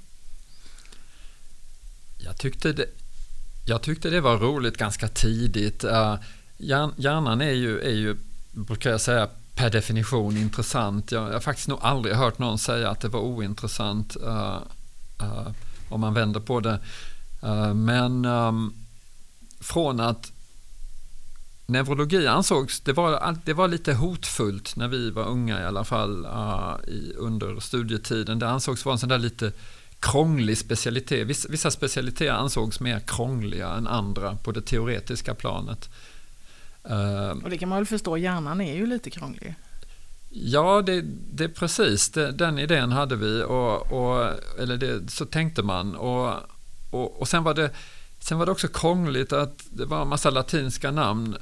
Jag 2.26 2.38
tyckte 2.38 2.74
det, 2.74 2.86
jag 3.68 3.82
tyckte 3.82 4.10
det 4.10 4.22
var 4.22 4.38
roligt 4.38 4.78
ganska 4.78 5.08
tidigt. 5.08 5.84
Uh, 5.84 6.16
hjärnan 6.98 7.42
är 7.42 7.52
ju, 7.52 7.80
är 7.80 7.96
ju, 7.96 8.16
brukar 8.52 8.90
jag 8.90 9.02
säga, 9.02 9.30
per 9.56 9.70
definition 9.70 10.38
intressant. 10.38 11.12
Jag, 11.12 11.28
jag 11.28 11.34
har 11.34 11.40
faktiskt 11.40 11.68
nog 11.68 11.80
aldrig 11.82 12.16
hört 12.16 12.40
någon 12.40 12.60
säga 12.60 12.90
att 12.90 13.02
det 13.02 13.08
var 13.08 13.20
ointressant 13.20 14.18
uh, 14.18 14.60
uh, 15.22 15.52
om 15.90 16.02
man 16.02 16.14
vänder 16.14 16.40
på 16.40 16.60
det. 16.60 16.80
Eh, 17.42 17.74
men 17.74 18.26
um, 18.26 18.74
från 19.60 20.00
att 20.00 20.32
neurologi 21.66 22.28
ansågs, 22.28 22.80
det 22.80 22.94
var, 22.94 23.38
det 23.46 23.54
var 23.54 23.68
lite 23.68 23.94
hotfullt 23.94 24.76
när 24.76 24.88
vi 24.88 25.12
var 25.12 25.26
unga 25.26 25.62
i 25.62 25.66
alla 25.66 25.84
fall 25.84 26.26
eh, 26.26 26.76
i, 26.88 27.14
under 27.18 27.60
studietiden. 27.60 28.40
Det 28.40 28.50
ansågs 28.50 28.86
vara 28.86 28.94
en 28.94 29.00
sån 29.00 29.10
där 29.10 29.18
lite 29.18 29.52
krånglig 30.00 30.58
specialitet. 30.58 31.28
Vissa, 31.28 31.50
vissa 31.50 31.72
specialiteter 31.72 32.32
ansågs 32.32 32.80
mer 32.80 33.00
krångliga 33.00 33.70
än 33.70 33.88
andra 33.88 34.36
på 34.36 34.52
det 34.52 34.62
teoretiska 34.62 35.36
planet. 35.36 35.90
Uh, 36.92 37.44
och 37.44 37.50
det 37.50 37.58
kan 37.58 37.70
man 37.70 37.78
väl 37.78 37.86
förstå, 37.86 38.18
hjärnan 38.18 38.62
är 38.62 38.76
ju 38.76 38.86
lite 38.86 39.10
krånglig. 39.10 39.56
Ja, 40.34 40.82
det, 40.82 41.02
det 41.32 41.44
är 41.44 41.48
precis 41.48 42.10
det, 42.10 42.32
den 42.32 42.60
idén 42.60 42.92
hade 42.92 43.16
vi, 43.16 43.44
och, 43.44 43.92
och, 43.92 44.34
eller 44.60 44.78
det, 44.78 45.12
så 45.12 45.26
tänkte 45.26 45.64
man. 45.64 45.96
Och, 45.96 46.34
och, 46.92 47.22
och 47.22 47.28
sen, 47.28 47.44
var 47.44 47.54
det, 47.54 47.72
sen 48.20 48.38
var 48.38 48.46
det 48.46 48.52
också 48.52 48.68
krångligt 48.68 49.34
att 49.34 49.64
det 49.70 49.86
var 49.86 50.02
en 50.02 50.08
massa 50.08 50.30
latinska 50.30 50.92
namn 50.92 51.38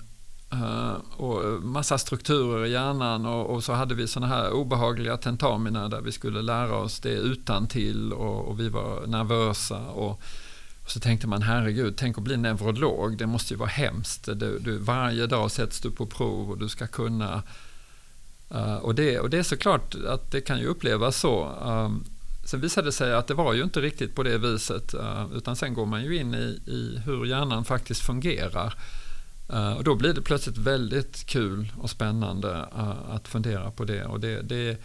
eh, 0.52 0.94
och 1.18 1.64
massa 1.64 1.98
strukturer 1.98 2.66
i 2.66 2.72
hjärnan 2.72 3.26
och, 3.26 3.56
och 3.56 3.64
så 3.64 3.74
hade 3.74 3.96
vi 3.96 4.08
sådana 4.08 4.36
här 4.36 4.52
obehagliga 4.52 5.18
tentamina 5.18 5.90
där 5.90 6.02
vi 6.02 6.12
skulle 6.12 6.42
lära 6.42 6.76
oss 6.76 7.00
det 7.00 7.14
utan 7.14 7.68
till 7.68 8.14
och, 8.14 8.48
och 8.48 8.60
vi 8.60 8.70
var 8.70 9.08
nervösa. 9.08 9.80
Och, 9.80 10.22
och, 10.84 10.92
så 10.92 11.00
tänkte 11.00 11.28
man, 11.28 11.42
herregud, 11.42 11.98
tänk 11.98 12.18
att 12.18 12.24
bli 12.24 12.38
neurolog, 12.38 13.18
det 13.18 13.28
måste 13.28 13.54
ju 13.54 13.58
vara 13.58 13.70
hemskt. 13.70 14.26
Du, 14.26 14.60
du, 14.60 14.78
varje 14.78 15.28
dag 15.28 15.52
sätts 15.52 15.80
du 15.82 15.92
på 15.92 16.06
prov 16.06 16.52
och 16.52 16.58
du 16.58 16.70
ska 16.70 16.88
kunna... 16.88 17.44
Uh, 18.56 18.76
och, 18.76 18.96
det, 18.96 19.20
och 19.20 19.30
det 19.30 19.38
är 19.38 19.44
såklart 19.44 19.96
att 19.96 20.32
det 20.32 20.42
kan 20.42 20.60
ju 20.60 20.66
upplevas 20.66 21.18
så. 21.18 21.50
Um, 21.66 22.06
sen 22.46 22.62
visade 22.62 22.88
det 22.88 22.92
sig 22.92 23.14
att 23.14 23.28
det 23.28 23.34
var 23.34 23.54
ju 23.54 23.64
inte 23.64 23.82
riktigt 23.82 24.16
på 24.16 24.24
det 24.24 24.38
viset, 24.38 24.94
uh, 24.94 25.26
utan 25.36 25.56
sen 25.56 25.74
går 25.74 25.86
man 25.86 26.04
ju 26.04 26.18
in 26.18 26.34
i, 26.34 26.62
i 26.72 27.02
hur 27.06 27.26
hjärnan 27.26 27.66
faktiskt 27.66 28.02
fungerar. 28.02 28.74
Uh, 29.54 29.72
och 29.72 29.84
då 29.84 29.96
blir 29.96 30.14
det 30.14 30.22
plötsligt 30.22 30.58
väldigt 30.58 31.26
kul 31.26 31.74
och 31.78 31.90
spännande 31.90 32.50
uh, 32.78 33.16
att 33.16 33.28
fundera 33.28 33.72
på 33.72 33.84
det. 33.84 34.06
Och 34.06 34.20
det, 34.20 34.42
det, 34.42 34.78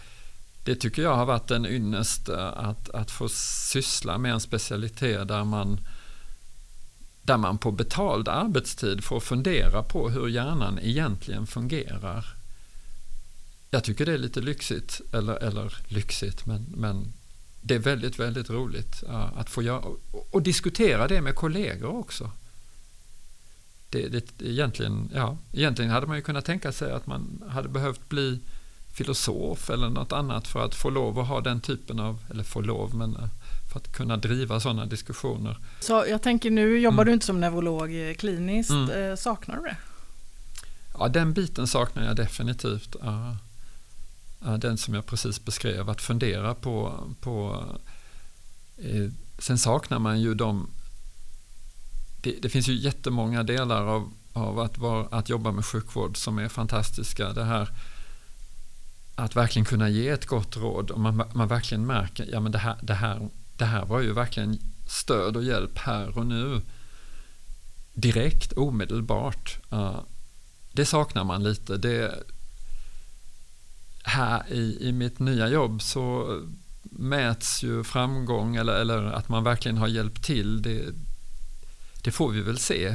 det, 0.63 0.75
tycker 0.75 1.01
jag 1.01 1.15
har 1.15 1.25
varit 1.25 1.51
en 1.51 1.65
ynnest 1.65 2.29
att, 2.29 2.89
att 2.89 3.11
få 3.11 3.29
syssla 3.29 4.17
med 4.17 4.33
en 4.33 4.39
specialitet 4.39 5.27
där 5.27 5.43
man, 5.43 5.79
där 7.21 7.37
man 7.37 7.57
på 7.57 7.71
betald 7.71 8.27
arbetstid 8.27 9.03
får 9.03 9.19
fundera 9.19 9.83
på 9.83 10.09
hur 10.09 10.27
hjärnan 10.27 10.79
egentligen 10.81 11.47
fungerar. 11.47 12.34
Jag 13.75 13.83
tycker 13.83 14.05
det 14.05 14.13
är 14.13 14.17
lite 14.17 14.41
lyxigt, 14.41 15.01
eller, 15.11 15.35
eller 15.35 15.77
lyxigt, 15.87 16.45
men, 16.45 16.65
men 16.75 17.13
det 17.61 17.75
är 17.75 17.79
väldigt, 17.79 18.19
väldigt 18.19 18.49
roligt 18.49 19.03
att 19.35 19.49
få 19.49 19.61
göra 19.61 19.79
och, 19.79 20.27
och 20.31 20.41
diskutera 20.41 21.07
det 21.07 21.21
med 21.21 21.35
kollegor 21.35 21.97
också 21.97 22.31
det, 23.89 24.09
det, 24.09 24.45
egentligen, 24.49 25.09
ja, 25.13 25.37
egentligen 25.53 25.91
hade 25.91 26.07
man 26.07 26.15
ju 26.15 26.21
kunnat 26.21 26.45
tänka 26.45 26.71
sig 26.71 26.91
att 26.91 27.07
man 27.07 27.43
hade 27.49 27.69
behövt 27.69 28.09
bli 28.09 28.39
filosof 28.93 29.69
eller 29.69 29.89
något 29.89 30.11
annat 30.11 30.47
för 30.47 30.65
att 30.65 30.75
få 30.75 30.89
lov 30.89 31.19
att 31.19 31.27
ha 31.27 31.41
den 31.41 31.61
typen 31.61 31.99
av, 31.99 32.19
eller 32.31 32.43
få 32.43 32.61
lov, 32.61 32.95
men 32.95 33.15
eh, 33.15 33.27
för 33.71 33.79
att 33.79 33.93
kunna 33.93 34.17
driva 34.17 34.59
sådana 34.59 34.85
diskussioner. 34.85 35.57
Så 35.79 36.05
jag 36.09 36.21
tänker 36.21 36.51
nu 36.51 36.79
jobbar 36.79 37.03
mm. 37.03 37.05
du 37.05 37.13
inte 37.13 37.25
som 37.25 37.39
neurolog 37.39 38.15
kliniskt, 38.17 38.71
mm. 38.71 38.89
Eh, 38.89 39.15
saknar 39.15 39.55
du 39.55 39.61
det? 39.61 39.77
Ja, 40.99 41.07
den 41.07 41.33
biten 41.33 41.67
saknar 41.67 42.05
jag 42.05 42.15
definitivt. 42.15 42.95
Eh, 44.45 44.53
den 44.53 44.77
som 44.77 44.93
jag 44.93 45.05
precis 45.05 45.45
beskrev, 45.45 45.89
att 45.89 46.01
fundera 46.01 46.55
på, 46.55 47.03
på 47.21 47.65
eh, 48.77 49.09
Sen 49.39 49.57
saknar 49.57 49.99
man 49.99 50.21
ju 50.21 50.33
de 50.33 50.69
det, 52.21 52.31
det, 52.41 52.49
finns 52.49 52.67
ju 52.67 52.73
jättemånga 52.73 53.43
delar 53.43 53.83
av, 53.83 54.13
av 54.33 54.59
att, 54.59 54.77
var, 54.77 55.07
att 55.11 55.29
jobba 55.29 55.51
med 55.51 55.65
sjukvård 55.65 56.17
som 56.17 56.37
är 56.37 56.49
fantastiska. 56.49 57.33
Det 57.33 57.43
här 57.43 57.69
att 59.15 59.35
verkligen 59.35 59.65
kunna 59.65 59.89
ge 59.89 60.09
ett 60.09 60.25
gott 60.25 60.57
råd 60.57 60.91
och 60.91 60.99
man, 60.99 61.23
man 61.33 61.47
verkligen 61.47 61.85
märker 61.85 62.27
ja 62.31 62.39
det 62.39 62.57
här, 62.57 62.77
det, 62.81 62.93
här, 62.93 63.29
det 63.57 63.65
här 63.65 63.85
var 63.85 64.01
ju 64.01 64.13
verkligen 64.13 64.59
stöd 64.87 65.37
och 65.37 65.43
hjälp 65.43 65.77
här 65.77 66.17
och 66.17 66.25
nu. 66.25 66.61
Direkt, 67.93 68.53
omedelbart. 68.53 69.59
Uh, 69.73 69.99
det 70.71 70.85
saknar 70.85 71.23
man 71.23 71.43
lite. 71.43 71.77
Det, 71.77 72.23
här 74.05 74.43
i, 74.49 74.77
i 74.87 74.91
mitt 74.91 75.19
nya 75.19 75.47
jobb 75.47 75.81
så 75.81 76.37
mäts 76.83 77.63
ju 77.63 77.83
framgång 77.83 78.55
eller, 78.55 78.73
eller 78.73 79.03
att 79.03 79.29
man 79.29 79.43
verkligen 79.43 79.77
har 79.77 79.87
hjälpt 79.87 80.25
till. 80.25 80.61
Det, 80.61 80.85
det 82.03 82.11
får 82.11 82.29
vi 82.29 82.41
väl 82.41 82.57
se, 82.57 82.89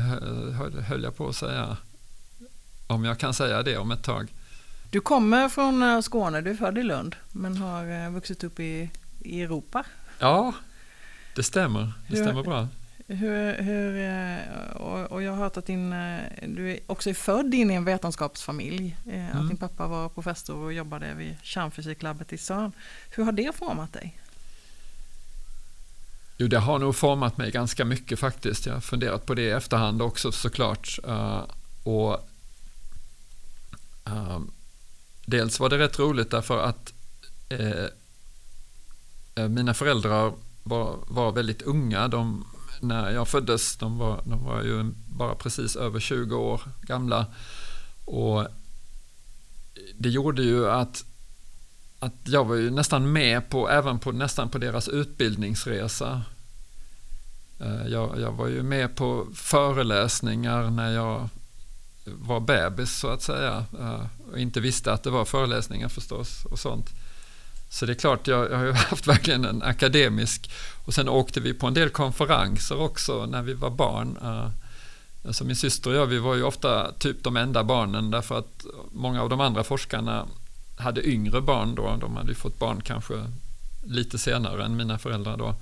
höll 0.89 1.03
jag 1.03 1.17
på 1.17 1.29
att 1.29 1.37
säga. 1.37 1.77
Om 2.87 3.05
jag 3.05 3.19
kan 3.19 3.35
säga 3.35 3.63
det 3.63 3.79
om 3.79 3.91
ett 3.91 4.03
tag. 4.03 4.33
Du 4.91 5.01
kommer 5.01 5.49
från 5.49 5.83
eh, 5.83 6.01
Skåne, 6.01 6.41
du 6.41 6.51
är 6.51 6.55
född 6.55 6.79
i 6.79 6.83
Lund 6.83 7.17
men 7.33 7.57
har 7.57 8.05
eh, 8.05 8.11
vuxit 8.11 8.45
upp 8.45 8.61
i, 8.61 8.91
i 9.21 9.43
Europa. 9.43 9.85
Ja, 10.19 10.53
det 11.37 11.43
stämmer. 11.43 11.93
Det 12.09 12.17
stämmer 12.17 12.43
bra. 12.43 12.69
Hur, 13.13 13.63
hur, 13.63 13.97
eh, 13.97 15.07
och 15.07 15.23
jag 15.23 15.33
har 15.33 15.39
hört 15.39 15.57
att 15.57 15.67
din, 15.67 15.95
du 16.47 16.81
också 16.87 17.11
är 17.11 17.15
född 17.15 17.55
in 17.55 17.71
i 17.71 17.75
en 17.75 17.85
vetenskapsfamilj. 17.85 18.97
Mm. 19.07 19.37
Att 19.37 19.49
din 19.49 19.57
pappa 19.57 19.87
var 19.87 20.09
professor 20.09 20.57
och 20.57 20.73
jobbade 20.73 21.15
vid 21.15 21.37
kärnfysiklabbet 21.43 22.33
i 22.33 22.39
CERN. 22.39 22.73
Hur 23.11 23.25
har 23.25 23.33
det 23.33 23.57
format 23.57 23.93
dig? 23.93 24.21
Jo, 26.37 26.49
det 26.49 26.59
har 26.59 26.79
nog 26.79 26.97
format 26.97 27.37
mig 27.37 27.51
ganska 27.51 27.85
mycket 27.85 28.19
faktiskt. 28.19 28.67
Jag 28.67 28.75
har 28.75 28.81
funderat 28.81 29.27
på 29.27 29.35
det 29.35 29.43
i 29.43 29.51
efterhand 29.51 30.03
också 30.03 30.33
såklart. 30.33 30.99
och 31.83 32.31
dels 35.31 35.61
var 35.61 35.69
det 35.69 35.79
rätt 35.79 35.99
roligt 35.99 36.31
därför 36.31 36.59
att 36.59 36.93
eh, 37.49 37.85
eh, 39.35 39.49
mina 39.49 39.75
föräldrar 39.75 40.33
var, 40.63 40.99
var 41.07 41.33
väldigt 41.33 41.63
unga. 41.63 42.09
De, 42.09 42.47
när 42.83 43.11
jag 43.11 43.29
föddes, 43.29 43.77
de 43.77 43.99
var, 43.99 44.21
de 44.25 44.45
var 44.45 44.63
ju 44.63 44.93
bara 45.09 45.35
precis 45.35 45.77
över 45.77 46.01
20 46.01 46.37
år 46.37 46.61
gamla. 46.83 47.27
Och 48.05 48.47
det 49.99 50.09
gjorde 50.09 50.43
ju 50.43 50.71
att, 50.71 51.05
att 51.99 52.15
jag 52.25 52.45
var 52.45 52.55
ju 52.55 52.71
nästan 52.71 53.13
med 53.13 53.51
på, 53.51 53.69
även 53.69 53.99
på, 53.99 54.13
nästan 54.13 54.49
på 54.49 54.59
deras 54.59 54.89
utbildningsresa. 54.89 56.23
Eh, 57.61 57.87
jag, 57.87 58.21
jag 58.21 58.33
var 58.33 58.47
ju 58.47 58.63
med 58.63 58.97
på 58.97 59.27
föreläsningar 59.35 60.71
när 60.71 60.91
jag 60.91 61.29
var 62.05 62.41
bebis 62.41 62.99
så 62.99 63.09
att 63.09 63.23
säga 63.23 63.65
eh, 63.81 64.07
och 64.33 64.39
inte 64.39 64.61
visste 64.61 64.93
att 64.93 65.03
det 65.03 65.11
var 65.11 65.25
föreläsningar 65.25 65.89
förstås 65.89 66.45
och 66.45 66.59
sånt. 66.59 66.91
Så 67.71 67.87
det 67.87 67.93
är 67.93 67.95
klart, 67.95 68.27
jag, 68.27 68.51
jag 68.51 68.57
har 68.57 68.65
ju 68.65 68.73
haft 68.91 69.07
verkligen 69.07 69.45
en 69.45 69.63
akademisk 69.63 70.51
och 70.85 70.95
sen 70.95 71.09
åkte 71.09 71.41
vi 71.41 71.55
på 71.55 71.67
en 71.67 71.75
del 71.75 71.89
konferenser 71.89 72.81
också 72.81 73.27
när 73.27 73.43
vi 73.43 73.55
var 73.55 73.71
barn. 73.71 74.19
Eh, 74.23 74.49
alltså 75.27 75.45
min 75.45 75.57
syster 75.57 75.91
och 75.91 75.97
jag, 75.97 76.07
vi 76.07 76.19
var 76.19 76.35
ju 76.35 76.43
ofta 76.43 76.93
typ 76.93 77.25
de 77.25 77.37
enda 77.37 77.65
barnen 77.65 78.11
därför 78.11 78.39
att 78.39 78.67
många 78.93 79.23
av 79.23 79.29
de 79.29 79.41
andra 79.41 79.65
forskarna 79.65 80.27
hade 80.77 81.09
yngre 81.09 81.41
barn 81.41 81.75
då. 81.75 81.97
De 82.01 82.17
hade 82.17 82.29
ju 82.29 82.35
fått 82.35 82.59
barn 82.59 82.81
kanske 82.81 83.15
lite 83.85 84.19
senare 84.19 84.65
än 84.65 84.77
mina 84.77 84.99
föräldrar 84.99 85.37
då. 85.37 85.55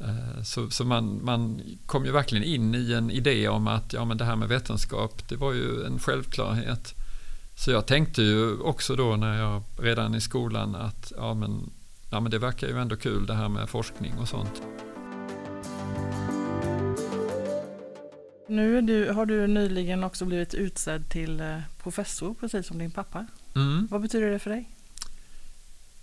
Eh, 0.00 0.42
så, 0.44 0.70
så 0.70 0.84
man, 0.84 1.24
man, 1.24 1.60
kom 1.86 2.04
ju 2.04 2.12
verkligen 2.12 2.44
in 2.44 2.74
i 2.74 2.92
en 2.92 3.10
idé 3.10 3.48
om 3.48 3.66
att 3.66 3.92
ja, 3.92 4.04
men 4.04 4.16
det 4.16 4.24
här 4.24 4.36
med 4.36 4.48
vetenskap, 4.48 5.28
det 5.28 5.36
var 5.36 5.52
ju 5.52 5.84
en 5.84 5.98
självklarhet. 5.98 6.94
Så 7.58 7.70
jag 7.70 7.86
tänkte 7.86 8.22
ju 8.22 8.58
också 8.58 8.96
då 8.96 9.16
när 9.16 9.38
jag 9.38 9.62
redan 9.78 10.14
i 10.14 10.20
skolan 10.20 10.74
att 10.74 11.12
ja, 11.16 11.34
men, 11.34 11.70
ja, 12.10 12.20
men 12.20 12.30
det 12.30 12.38
verkar 12.38 12.68
ju 12.68 12.78
ändå 12.78 12.96
kul 12.96 13.26
det 13.26 13.34
här 13.34 13.48
med 13.48 13.68
forskning 13.68 14.18
och 14.18 14.28
sånt. 14.28 14.62
Nu 18.48 18.80
du, 18.80 19.12
har 19.12 19.26
du 19.26 19.46
nyligen 19.46 20.04
också 20.04 20.24
blivit 20.24 20.54
utsedd 20.54 21.08
till 21.08 21.40
eh, 21.40 21.58
professor 21.82 22.34
precis 22.40 22.66
som 22.66 22.78
din 22.78 22.90
pappa. 22.90 23.26
Mm. 23.54 23.88
Vad 23.90 24.00
betyder 24.00 24.30
det 24.30 24.38
för 24.38 24.50
dig? 24.50 24.70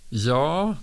Ja, 0.09 0.75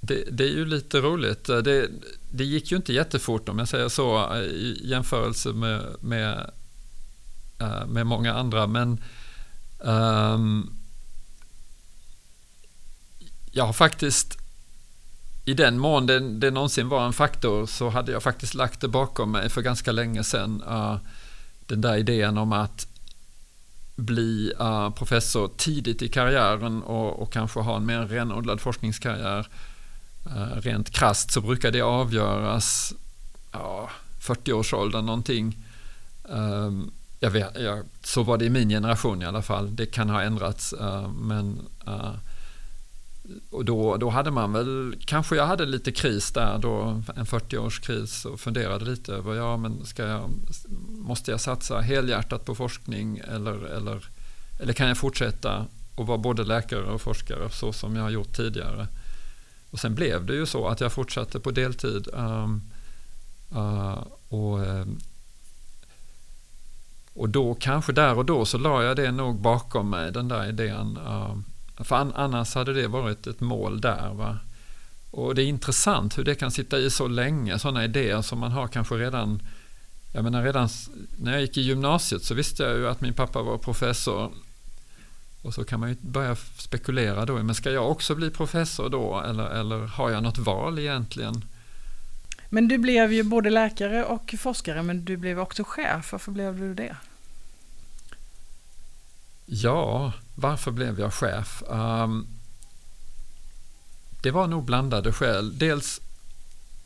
det, 0.00 0.24
det, 0.30 0.44
är 0.44 0.52
ju 0.52 0.64
lite 0.64 1.00
roligt. 1.00 1.44
Det, 1.44 1.88
det, 2.30 2.44
gick 2.44 2.70
ju 2.70 2.76
inte 2.76 2.92
jättefort 2.92 3.48
om 3.48 3.58
jag 3.58 3.68
säger 3.68 3.88
så 3.88 4.36
i 4.36 4.80
jämförelse 4.84 5.52
med, 5.52 5.82
med, 6.00 6.50
eh, 7.60 7.86
med 7.86 8.06
många 8.06 8.34
andra. 8.34 8.66
Men 8.66 9.00
um, 9.80 10.72
jag 13.52 13.66
har 13.66 13.72
faktiskt 13.72 14.38
i 15.44 15.54
den 15.54 15.78
mån 15.78 16.06
det, 16.06 16.20
det 16.20 16.50
någonsin 16.50 16.88
var 16.88 17.06
en 17.06 17.12
faktor 17.12 17.66
så 17.66 17.88
hade 17.88 18.12
jag 18.12 18.22
faktiskt 18.22 18.54
lagt 18.54 18.80
det 18.80 18.88
bakom 18.88 19.32
mig 19.32 19.48
för 19.48 19.62
ganska 19.62 19.92
länge 19.92 20.24
sedan. 20.24 20.62
Uh, 20.68 20.96
den 21.66 21.80
där 21.80 21.96
idén 21.96 22.38
om 22.38 22.52
att 22.52 22.86
bli 23.96 24.52
uh, 24.60 24.90
professor 24.90 25.50
tidigt 25.56 26.02
i 26.02 26.08
karriären 26.08 26.82
och, 26.82 27.22
och 27.22 27.32
kanske 27.32 27.60
ha 27.60 27.76
en 27.76 27.86
mer 27.86 28.06
renodlad 28.06 28.60
forskningskarriär 28.60 29.46
Uh, 30.26 30.60
rent 30.60 30.90
krast 30.90 31.30
så 31.30 31.40
brukar 31.40 31.70
det 31.70 31.80
avgöras 31.80 32.94
ja, 33.52 33.90
40-årsåldern 34.20 35.06
någonting. 35.06 35.56
Ehm, 36.28 36.90
jag 37.20 37.30
vet, 37.30 37.60
jag, 37.60 37.84
så 38.02 38.22
var 38.22 38.38
det 38.38 38.44
i 38.44 38.50
min 38.50 38.68
generation 38.68 39.22
i 39.22 39.24
alla 39.24 39.42
fall. 39.42 39.76
Det 39.76 39.86
kan 39.86 40.10
ha 40.10 40.22
ändrats. 40.22 40.74
Uh, 40.80 41.12
men, 41.12 41.60
uh, 41.88 42.14
och 43.50 43.64
då, 43.64 43.96
då 43.96 44.10
hade 44.10 44.30
man 44.30 44.52
väl, 44.52 44.96
kanske 45.04 45.36
jag 45.36 45.46
hade 45.46 45.66
lite 45.66 45.92
kris 45.92 46.32
där 46.32 46.58
då, 46.58 47.02
en 47.16 47.26
40-årskris 47.26 48.26
och 48.26 48.40
funderade 48.40 48.84
lite 48.84 49.12
över, 49.14 49.34
ja 49.34 49.56
men 49.56 49.86
ska 49.86 50.06
jag, 50.06 50.30
måste 50.88 51.30
jag 51.30 51.40
satsa 51.40 51.80
helhjärtat 51.80 52.44
på 52.44 52.54
forskning 52.54 53.18
eller, 53.18 53.64
eller, 53.64 54.04
eller 54.60 54.72
kan 54.72 54.88
jag 54.88 54.98
fortsätta 54.98 55.66
och 55.94 56.06
vara 56.06 56.18
både 56.18 56.44
läkare 56.44 56.84
och 56.84 57.00
forskare 57.00 57.50
så 57.50 57.72
som 57.72 57.96
jag 57.96 58.02
har 58.02 58.10
gjort 58.10 58.36
tidigare? 58.36 58.86
Och 59.70 59.80
sen 59.80 59.94
blev 59.94 60.26
det 60.26 60.34
ju 60.34 60.46
så 60.46 60.68
att 60.68 60.80
jag 60.80 60.92
fortsatte 60.92 61.40
på 61.40 61.50
deltid. 61.50 62.08
Um, 62.12 62.62
uh, 63.52 64.04
och, 64.28 64.58
um, 64.58 64.98
och 67.14 67.28
då 67.28 67.54
kanske 67.54 67.92
där 67.92 68.14
och 68.14 68.24
då 68.24 68.44
så 68.44 68.58
la 68.58 68.82
jag 68.82 68.96
det 68.96 69.10
nog 69.12 69.40
bakom 69.40 69.90
mig, 69.90 70.12
den 70.12 70.28
där 70.28 70.48
idén. 70.48 70.98
Eh, 71.06 71.36
för 71.84 71.96
annars 72.14 72.54
hade 72.54 72.72
det 72.72 72.88
varit 72.88 73.26
ett 73.26 73.40
mål 73.40 73.80
där. 73.80 74.14
Va? 74.14 74.38
Och 75.10 75.34
det 75.34 75.42
är 75.42 75.46
intressant 75.46 76.18
hur 76.18 76.24
det 76.24 76.34
kan 76.34 76.50
sitta 76.50 76.78
i 76.78 76.90
så 76.90 77.08
länge, 77.08 77.58
sådana 77.58 77.84
idéer 77.84 78.22
som 78.22 78.38
man 78.38 78.52
har 78.52 78.68
kanske 78.68 78.94
redan 78.94 79.42
jag 80.12 80.24
menar 80.24 80.42
redan 80.42 80.68
när 81.18 81.32
jag 81.32 81.40
gick 81.40 81.56
i 81.56 81.60
gymnasiet 81.60 82.24
så 82.24 82.34
visste 82.34 82.62
jag 82.62 82.76
ju 82.76 82.88
att 82.88 83.00
min 83.00 83.14
pappa 83.14 83.42
var 83.42 83.58
professor 83.58 84.32
och 85.42 85.54
så 85.54 85.64
kan 85.64 85.80
man 85.80 85.88
ju 85.88 85.96
börja 86.00 86.36
spekulera 86.36 87.24
då, 87.24 87.42
men 87.42 87.54
ska 87.54 87.70
jag 87.70 87.90
också 87.90 88.14
bli 88.14 88.30
professor 88.30 88.88
då 88.88 89.20
eller, 89.20 89.50
eller 89.50 89.78
har 89.78 90.10
jag 90.10 90.22
något 90.22 90.38
val 90.38 90.78
egentligen? 90.78 91.44
Men 92.52 92.68
du 92.68 92.78
blev 92.78 93.12
ju 93.12 93.22
både 93.22 93.50
läkare 93.50 94.04
och 94.04 94.34
forskare, 94.38 94.82
men 94.82 95.04
du 95.04 95.16
blev 95.16 95.40
också 95.40 95.64
chef. 95.64 96.12
Varför 96.12 96.32
blev 96.32 96.60
du 96.60 96.74
det? 96.74 96.96
Ja, 99.46 100.12
varför 100.34 100.70
blev 100.70 101.00
jag 101.00 101.14
chef? 101.14 101.62
Um, 101.68 102.26
det 104.22 104.30
var 104.30 104.46
nog 104.46 104.64
blandade 104.64 105.12
skäl. 105.12 105.58
Dels, 105.58 106.00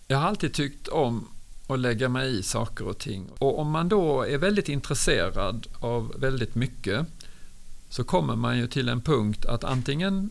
jag 0.06 0.18
har 0.18 0.28
alltid 0.28 0.52
tyckt 0.52 0.88
om 0.88 1.28
att 1.66 1.78
lägga 1.78 2.08
mig 2.08 2.38
i 2.38 2.42
saker 2.42 2.86
och 2.86 2.98
ting. 2.98 3.26
Och 3.38 3.58
om 3.58 3.70
man 3.70 3.88
då 3.88 4.22
är 4.22 4.38
väldigt 4.38 4.68
intresserad 4.68 5.66
av 5.80 6.14
väldigt 6.18 6.54
mycket 6.54 7.06
så 7.88 8.04
kommer 8.04 8.36
man 8.36 8.58
ju 8.58 8.66
till 8.66 8.88
en 8.88 9.00
punkt 9.00 9.44
att 9.46 9.64
antingen 9.64 10.30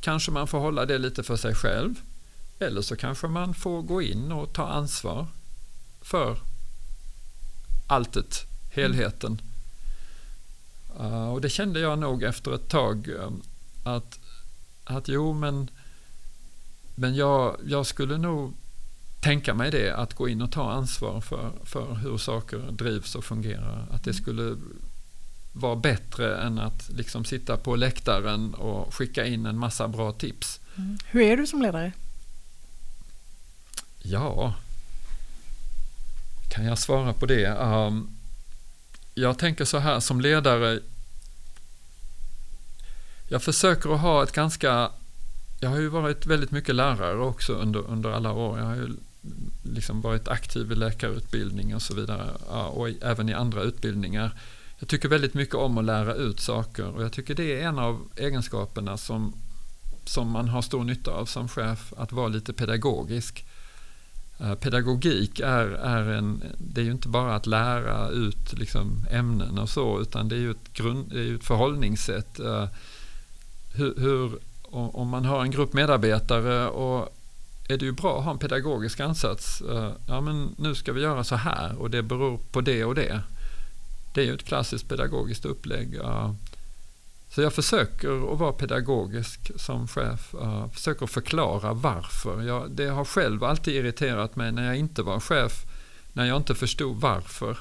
kanske 0.00 0.30
man 0.30 0.46
får 0.46 0.58
hålla 0.58 0.86
det 0.86 0.98
lite 0.98 1.22
för 1.22 1.36
sig 1.36 1.54
själv 1.54 1.94
eller 2.60 2.82
så 2.82 2.96
kanske 2.96 3.26
man 3.26 3.54
får 3.54 3.82
gå 3.82 4.02
in 4.02 4.32
och 4.32 4.52
ta 4.52 4.66
ansvar 4.66 5.26
för 6.00 6.38
alltet, 7.86 8.46
helheten. 8.70 9.40
Uh, 11.00 11.28
och 11.28 11.40
det 11.40 11.48
kände 11.48 11.80
jag 11.80 11.98
nog 11.98 12.22
efter 12.22 12.54
ett 12.54 12.68
tag 12.68 13.08
um, 13.08 13.42
att, 13.84 14.18
att 14.84 15.08
jo 15.08 15.32
men, 15.32 15.70
men 16.94 17.14
jag, 17.14 17.56
jag 17.66 17.86
skulle 17.86 18.18
nog 18.18 18.54
tänka 19.20 19.54
mig 19.54 19.70
det, 19.70 19.90
att 19.90 20.14
gå 20.14 20.28
in 20.28 20.42
och 20.42 20.52
ta 20.52 20.72
ansvar 20.72 21.20
för, 21.20 21.52
för 21.64 21.94
hur 21.94 22.18
saker 22.18 22.58
drivs 22.58 23.14
och 23.14 23.24
fungerar. 23.24 23.86
Att 23.90 24.04
det 24.04 24.14
skulle 24.14 24.56
var 25.52 25.76
bättre 25.76 26.36
än 26.42 26.58
att 26.58 26.88
liksom 26.88 27.24
sitta 27.24 27.56
på 27.56 27.76
läktaren 27.76 28.54
och 28.54 28.94
skicka 28.94 29.26
in 29.26 29.46
en 29.46 29.58
massa 29.58 29.88
bra 29.88 30.12
tips. 30.12 30.60
Mm. 30.76 30.98
Hur 31.06 31.20
är 31.20 31.36
du 31.36 31.46
som 31.46 31.62
ledare? 31.62 31.92
Ja, 34.02 34.54
kan 36.50 36.64
jag 36.64 36.78
svara 36.78 37.12
på 37.12 37.26
det? 37.26 37.46
Um, 37.46 38.10
jag 39.14 39.38
tänker 39.38 39.64
så 39.64 39.78
här 39.78 40.00
som 40.00 40.20
ledare. 40.20 40.80
Jag 43.28 43.42
försöker 43.42 43.94
att 43.94 44.00
ha 44.00 44.22
ett 44.22 44.32
ganska, 44.32 44.90
jag 45.60 45.70
har 45.70 45.78
ju 45.78 45.88
varit 45.88 46.26
väldigt 46.26 46.50
mycket 46.50 46.74
lärare 46.74 47.18
också 47.18 47.52
under, 47.52 47.80
under 47.80 48.10
alla 48.10 48.32
år. 48.32 48.58
Jag 48.58 48.66
har 48.66 48.74
ju 48.74 48.88
liksom 49.62 50.00
varit 50.00 50.28
aktiv 50.28 50.72
i 50.72 50.74
läkarutbildning 50.74 51.74
och 51.74 51.82
så 51.82 51.94
vidare 51.94 52.30
och 52.50 52.88
även 53.02 53.28
i 53.28 53.32
andra 53.32 53.62
utbildningar. 53.62 54.30
jag 54.78 54.88
tycker 54.88 55.08
väldigt 55.08 55.34
mycket 55.34 55.54
om 55.54 55.78
att 55.78 55.84
lära 55.84 56.14
ut 56.14 56.40
saker 56.40 56.86
och 56.86 57.02
jag 57.02 57.12
tycker 57.12 57.34
det 57.34 57.60
är 57.60 57.68
en 57.68 57.78
av 57.78 58.08
egenskaperna 58.16 58.96
som, 58.96 59.34
som 60.04 60.30
man 60.30 60.48
har 60.48 60.62
stor 60.62 60.84
nytta 60.84 61.10
av 61.10 61.26
som 61.26 61.48
chef, 61.48 61.92
att 61.96 62.12
vara 62.12 62.28
lite 62.28 62.52
pedagogisk. 62.52 63.44
Eh, 64.42 64.54
pedagogik 64.54 65.40
är, 65.40 65.66
är, 65.66 66.08
en, 66.08 66.42
det 66.58 66.80
är 66.80 66.84
ju 66.84 66.90
inte 66.90 67.08
bara 67.08 67.34
att 67.34 67.46
lära 67.46 68.08
ut 68.08 68.52
liksom 68.52 69.06
ämnen 69.10 69.58
och 69.58 69.68
så, 69.68 70.00
utan 70.00 70.28
det 70.28 70.34
är 70.34 70.40
ju 70.40 70.50
ett, 70.50 70.72
grund, 70.72 71.10
det 71.10 71.20
är 71.20 71.34
ett 71.34 71.44
förhållningssätt. 71.44 72.40
Eh, 72.40 72.66
hur, 73.74 73.94
hur, 73.96 74.38
om 74.70 75.08
man 75.08 75.24
har 75.24 75.42
en 75.42 75.50
grupp 75.50 75.72
medarbetare 75.72 76.68
och 76.68 77.16
är 77.68 77.78
det 77.78 77.84
ju 77.84 77.92
bra 77.92 78.18
att 78.18 78.24
ha 78.24 78.30
en 78.30 78.38
pedagogisk 78.38 79.00
ansats. 79.00 79.60
Eh, 79.60 79.90
ja, 80.06 80.20
men 80.20 80.54
nu 80.58 80.74
ska 80.74 80.92
vi 80.92 81.00
göra 81.00 81.24
så 81.24 81.36
här 81.36 81.78
och 81.78 81.90
det 81.90 82.02
beror 82.02 82.38
på 82.52 82.60
det 82.60 82.84
och 82.84 82.94
det. 82.94 83.20
Det 84.14 84.20
är 84.20 84.24
ju 84.24 84.34
ett 84.34 84.44
klassiskt 84.44 84.88
pedagogiskt 84.88 85.44
upplägg. 85.44 85.98
Så 87.30 87.42
jag 87.42 87.52
försöker 87.52 88.32
att 88.32 88.38
vara 88.38 88.52
pedagogisk 88.52 89.50
som 89.56 89.88
chef. 89.88 90.34
Försöker 90.72 91.06
förklara 91.06 91.72
varför. 91.72 92.42
Jag, 92.42 92.70
det 92.70 92.86
har 92.86 93.04
själv 93.04 93.44
alltid 93.44 93.74
irriterat 93.74 94.36
mig 94.36 94.52
när 94.52 94.66
jag 94.66 94.76
inte 94.76 95.02
var 95.02 95.20
chef. 95.20 95.52
När 96.12 96.24
jag 96.24 96.36
inte 96.36 96.54
förstod 96.54 97.00
varför. 97.00 97.58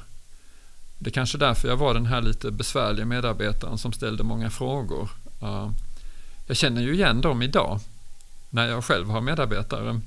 Det 0.99 1.09
är 1.09 1.11
kanske 1.11 1.37
därför 1.37 1.67
jag 1.67 1.77
var 1.77 1.93
den 1.93 2.05
här 2.05 2.21
lite 2.21 2.51
besvärliga 2.51 3.05
medarbetaren 3.05 3.77
som 3.77 3.93
ställde 3.93 4.23
många 4.23 4.49
frågor. 4.49 5.09
Jag 6.47 6.57
känner 6.57 6.81
ju 6.81 6.93
igen 6.93 7.21
dem 7.21 7.41
idag. 7.41 7.79
När 8.49 8.67
jag 8.67 8.83
själv 8.83 9.09
har 9.09 9.21
medarbetare. 9.21 10.01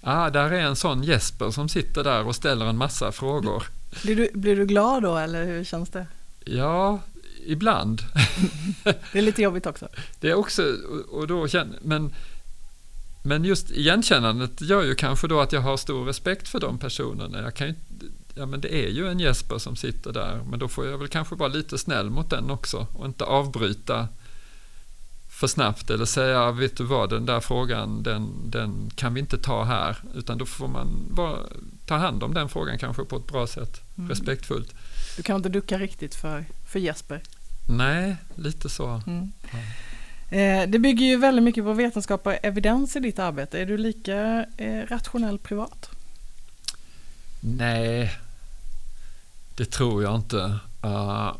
Ah, 0.00 0.30
där 0.30 0.50
är 0.50 0.60
en 0.60 0.76
sån 0.76 1.02
Jesper 1.02 1.50
som 1.50 1.68
sitter 1.68 2.04
där 2.04 2.26
och 2.26 2.36
ställer 2.36 2.66
en 2.66 2.76
massa 2.76 3.12
frågor. 3.12 3.62
Blir 4.02 4.16
du, 4.16 4.30
blir 4.34 4.56
du 4.56 4.66
glad 4.66 5.02
då 5.02 5.16
eller 5.16 5.44
hur 5.44 5.64
känns 5.64 5.88
det? 5.88 6.06
Ja, 6.44 6.98
ibland. 7.46 8.02
det 9.12 9.18
är 9.18 9.22
lite 9.22 9.42
jobbigt 9.42 9.66
också. 9.66 9.88
Det 10.20 10.30
är 10.30 10.34
också, 10.34 10.62
och 11.10 11.26
då 11.26 11.48
känner, 11.48 11.78
men, 11.82 12.14
men 13.22 13.44
just 13.44 13.70
igenkännandet 13.70 14.60
gör 14.60 14.82
ju 14.82 14.94
kanske 14.94 15.28
då 15.28 15.40
att 15.40 15.52
jag 15.52 15.60
har 15.60 15.76
stor 15.76 16.04
respekt 16.04 16.48
för 16.48 16.60
de 16.60 16.78
personerna. 16.78 17.42
Jag 17.42 17.54
kan 17.54 17.66
ju, 17.66 17.74
ja 18.34 18.46
men 18.46 18.60
det 18.60 18.74
är 18.74 18.88
ju 18.88 19.08
en 19.08 19.20
Jesper 19.20 19.58
som 19.58 19.76
sitter 19.76 20.12
där, 20.12 20.42
men 20.50 20.58
då 20.58 20.68
får 20.68 20.86
jag 20.86 20.98
väl 20.98 21.08
kanske 21.08 21.34
vara 21.34 21.48
lite 21.48 21.78
snäll 21.78 22.10
mot 22.10 22.30
den 22.30 22.50
också 22.50 22.86
och 22.92 23.06
inte 23.06 23.24
avbryta 23.24 24.08
för 25.40 25.46
snabbt 25.46 25.90
eller 25.90 26.04
säga, 26.04 26.52
vet 26.52 26.76
du 26.76 26.84
vad, 26.84 27.10
den 27.10 27.26
där 27.26 27.40
frågan, 27.40 28.02
den, 28.02 28.50
den 28.50 28.90
kan 28.94 29.14
vi 29.14 29.20
inte 29.20 29.38
ta 29.38 29.64
här, 29.64 29.96
utan 30.14 30.38
då 30.38 30.46
får 30.46 30.68
man 30.68 30.88
bara 31.10 31.36
ta 31.86 31.96
hand 31.96 32.22
om 32.22 32.34
den 32.34 32.48
frågan 32.48 32.78
kanske 32.78 33.04
på 33.04 33.16
ett 33.16 33.26
bra 33.26 33.46
sätt, 33.46 33.80
mm. 33.98 34.10
respektfullt. 34.10 34.74
Du 35.16 35.22
kan 35.22 35.36
inte 35.36 35.48
ducka 35.48 35.78
riktigt 35.78 36.14
för, 36.14 36.44
för 36.66 36.78
Jesper? 36.78 37.22
Nej, 37.68 38.16
lite 38.34 38.68
så. 38.68 39.02
Mm. 39.06 39.32
Ja. 39.52 39.58
Eh, 40.36 40.68
det 40.68 40.78
bygger 40.78 41.06
ju 41.06 41.16
väldigt 41.16 41.42
mycket 41.42 41.64
på 41.64 41.72
vetenskap 41.72 42.26
och 42.26 42.34
evidens 42.42 42.96
i 42.96 43.00
ditt 43.00 43.18
arbete. 43.18 43.60
Är 43.60 43.66
du 43.66 43.78
lika 43.78 44.46
eh, 44.56 44.86
rationell 44.86 45.38
privat? 45.38 45.90
Nej, 47.40 48.12
det 49.56 49.64
tror 49.64 50.02
jag 50.02 50.14
inte. 50.14 50.58
Uh, 50.84 51.36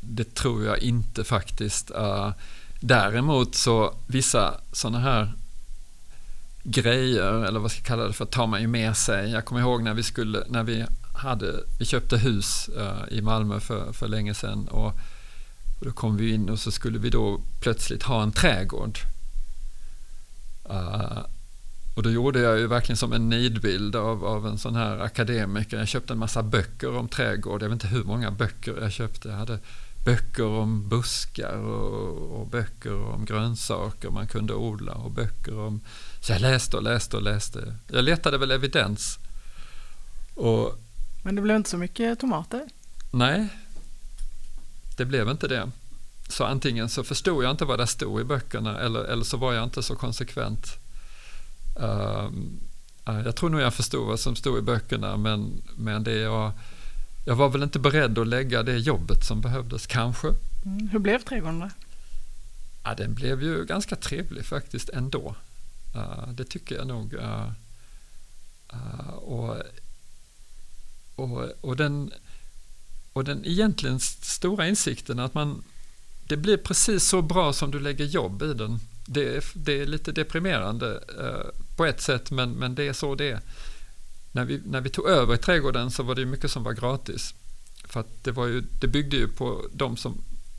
det 0.00 0.34
tror 0.34 0.64
jag 0.64 0.78
inte 0.78 1.24
faktiskt. 1.24 1.90
Uh, 1.90 2.32
däremot 2.80 3.54
så 3.54 3.94
vissa 4.06 4.60
sådana 4.72 4.98
här 4.98 5.32
grejer, 6.62 7.44
eller 7.44 7.60
vad 7.60 7.70
ska 7.70 7.80
jag 7.80 7.86
kalla 7.86 8.04
det 8.04 8.12
för, 8.12 8.24
tar 8.24 8.46
man 8.46 8.60
ju 8.60 8.66
med 8.66 8.96
sig. 8.96 9.30
Jag 9.30 9.44
kommer 9.44 9.60
ihåg 9.60 9.82
när 9.82 9.94
vi, 9.94 10.02
skulle, 10.02 10.44
när 10.48 10.62
vi, 10.62 10.86
hade, 11.18 11.60
vi 11.78 11.84
köpte 11.84 12.16
hus 12.16 12.70
uh, 12.76 13.18
i 13.18 13.20
Malmö 13.20 13.60
för, 13.60 13.92
för 13.92 14.08
länge 14.08 14.34
sedan 14.34 14.68
och, 14.68 14.86
och, 15.78 15.84
då 15.84 15.92
kom 15.92 16.16
vi 16.16 16.34
in 16.34 16.48
och 16.48 16.58
så 16.58 16.70
skulle 16.70 16.98
vi 16.98 17.10
då 17.10 17.40
plötsligt 17.60 18.02
ha 18.02 18.22
en 18.22 18.32
trädgård. 18.32 18.98
Uh, 20.70 21.18
och 21.98 22.02
då 22.02 22.10
gjorde 22.10 22.40
jag 22.40 22.58
ju 22.58 22.66
verkligen 22.66 22.96
som 22.96 23.12
en 23.12 23.28
nidbild 23.28 23.96
av, 23.96 24.24
av 24.24 24.46
en 24.46 24.58
sån 24.58 24.74
här 24.74 24.98
akademiker. 24.98 25.78
Jag 25.78 25.88
köpte 25.88 26.12
en 26.12 26.18
massa 26.18 26.42
böcker 26.42 26.96
om 26.96 27.08
trädgård. 27.08 27.62
Jag 27.62 27.68
vet 27.68 27.72
inte 27.72 27.86
hur 27.86 28.04
många 28.04 28.30
böcker 28.30 28.78
jag 28.80 28.92
köpte. 28.92 29.28
Jag 29.28 29.36
hade 29.36 29.58
böcker 30.04 30.46
om 30.46 30.88
buskar 30.88 31.56
och, 31.56 32.40
och, 32.40 32.46
böcker 32.46 32.94
om 32.94 33.24
grönsaker 33.24 34.10
man 34.10 34.26
kunde 34.26 34.54
odla 34.54 34.92
och 34.92 35.10
böcker 35.10 35.58
om... 35.58 35.80
Så 36.20 36.32
jag 36.32 36.40
läste 36.40 36.76
och 36.76 36.82
läste 36.82 37.16
och 37.16 37.22
läste. 37.22 37.76
Jag 37.92 38.04
letade 38.04 38.38
väl 38.38 38.50
evidens. 38.50 39.18
Och, 40.34 40.78
men 41.22 41.34
det 41.34 41.42
blev 41.42 41.56
inte 41.56 41.70
så 41.70 41.76
mycket 41.76 42.18
tomater? 42.18 42.68
Nej, 43.10 43.48
det 44.96 45.04
blev 45.04 45.28
inte 45.28 45.48
det. 45.48 45.70
Så 46.28 46.44
antingen 46.44 46.88
så 46.88 47.04
förstod 47.04 47.44
jag 47.44 47.50
inte 47.50 47.64
vad 47.64 47.78
det 47.78 47.86
stod 47.86 48.20
i 48.20 48.24
böckerna 48.24 48.80
eller, 48.80 49.04
eller 49.04 49.24
så 49.24 49.36
var 49.36 49.52
jag 49.52 49.64
inte 49.64 49.82
så 49.82 49.96
konsekvent. 49.96 50.66
Uh, 51.80 52.30
jag 53.04 53.36
tror 53.36 53.50
nog 53.50 53.60
jag 53.60 53.74
förstod 53.74 54.06
vad 54.06 54.20
som 54.20 54.36
stod 54.36 54.58
i 54.58 54.62
böckerna 54.62 55.16
men, 55.16 55.62
men 55.76 56.04
det 56.04 56.18
jag 56.18 56.52
jag 57.28 57.36
var 57.36 57.48
väl 57.48 57.62
inte 57.62 57.78
beredd 57.78 58.18
att 58.18 58.28
lägga 58.28 58.62
det 58.62 58.78
jobbet 58.78 59.24
som 59.24 59.40
behövdes 59.40 59.86
kanske. 59.86 60.28
Mm. 60.64 60.88
Hur 60.88 60.98
blev 60.98 61.18
trädgården 61.18 61.58
då? 61.60 61.70
Ja, 62.84 62.94
den 62.94 63.14
blev 63.14 63.42
ju 63.42 63.64
ganska 63.64 63.96
trevlig 63.96 64.44
faktiskt 64.44 64.88
ändå. 64.88 65.34
Uh, 65.96 66.28
det 66.28 66.44
tycker 66.44 66.74
jag 66.74 66.86
nog. 66.86 67.14
Uh, 67.14 67.50
och, 69.10 69.56
och, 71.18 71.48
och, 71.60 71.76
den, 71.76 72.12
och 73.12 73.24
den 73.24 73.44
egentligen 73.44 74.00
stora 74.00 74.68
insikten 74.68 75.18
att 75.18 75.34
man 75.34 75.64
det 76.28 76.36
blir 76.36 76.56
precis 76.56 77.04
så 77.04 77.22
bra 77.22 77.52
som 77.52 77.70
du 77.70 77.80
lägger 77.80 78.04
jobb 78.04 78.42
i 78.42 78.54
den. 78.54 78.80
Det 79.06 79.36
är, 79.36 79.44
det 79.54 79.80
är 79.80 79.86
lite 79.86 80.12
deprimerande 80.12 81.00
eh, 81.20 81.60
på 81.76 81.84
ett 81.86 82.00
sätt 82.00 82.30
men, 82.30 82.50
men 82.50 82.74
det 82.74 82.88
är 82.88 82.92
så 82.92 83.14
det 83.14 83.30
är 83.30 83.40
när 84.32 84.44
vi, 84.44 84.60
när 84.66 84.80
vi 84.80 84.90
tog 84.90 85.08
över 85.08 85.34
i 85.34 85.38
trädgården 85.38 85.90
så 85.90 86.02
var 86.02 86.14
det 86.14 86.26
mycket 86.26 86.50
som 86.50 86.62
var 86.62 86.72
gratis. 86.72 87.34
För 87.84 88.00
att 88.00 88.24
det, 88.24 88.32
var 88.32 88.46
ju, 88.46 88.62
det 88.80 88.86
byggde 88.86 89.16
ju 89.16 89.28
på 89.28 89.64
de 89.72 89.96
som 89.96 90.14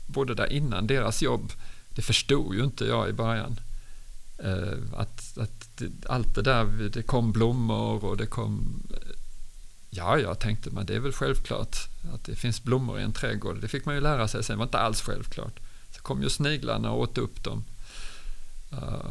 bodde 0.06 0.34
där 0.34 0.52
innan, 0.52 0.86
deras 0.86 1.22
jobb. 1.22 1.52
Det 1.94 2.02
förstod 2.02 2.54
ju 2.54 2.64
inte 2.64 2.84
jag 2.84 3.08
i 3.08 3.12
början. 3.12 3.60
Eh, 4.38 4.78
att, 4.96 5.38
att 5.38 5.68
det, 5.76 5.90
allt 6.06 6.34
det 6.34 6.42
där, 6.42 6.64
det 6.92 7.02
kom 7.02 7.32
blommor 7.32 8.04
och 8.04 8.16
det 8.16 8.26
kom... 8.26 8.82
Ja, 9.90 10.18
jag 10.18 10.38
tänkte 10.38 10.70
man 10.70 10.86
det 10.86 10.94
är 10.94 11.00
väl 11.00 11.12
självklart 11.12 11.76
att 12.14 12.24
det 12.24 12.34
finns 12.34 12.62
blommor 12.62 13.00
i 13.00 13.02
en 13.02 13.12
trädgård. 13.12 13.60
Det 13.60 13.68
fick 13.68 13.84
man 13.84 13.94
ju 13.94 14.00
lära 14.00 14.28
sig 14.28 14.44
sen, 14.44 14.54
det 14.54 14.58
var 14.58 14.64
inte 14.64 14.78
alls 14.78 15.00
självklart. 15.00 15.60
Så 15.90 16.02
kom 16.02 16.22
ju 16.22 16.28
sniglarna 16.28 16.90
och 16.90 17.00
åt 17.00 17.18
upp 17.18 17.44
dem. 17.44 17.64
Uh, 18.72 19.10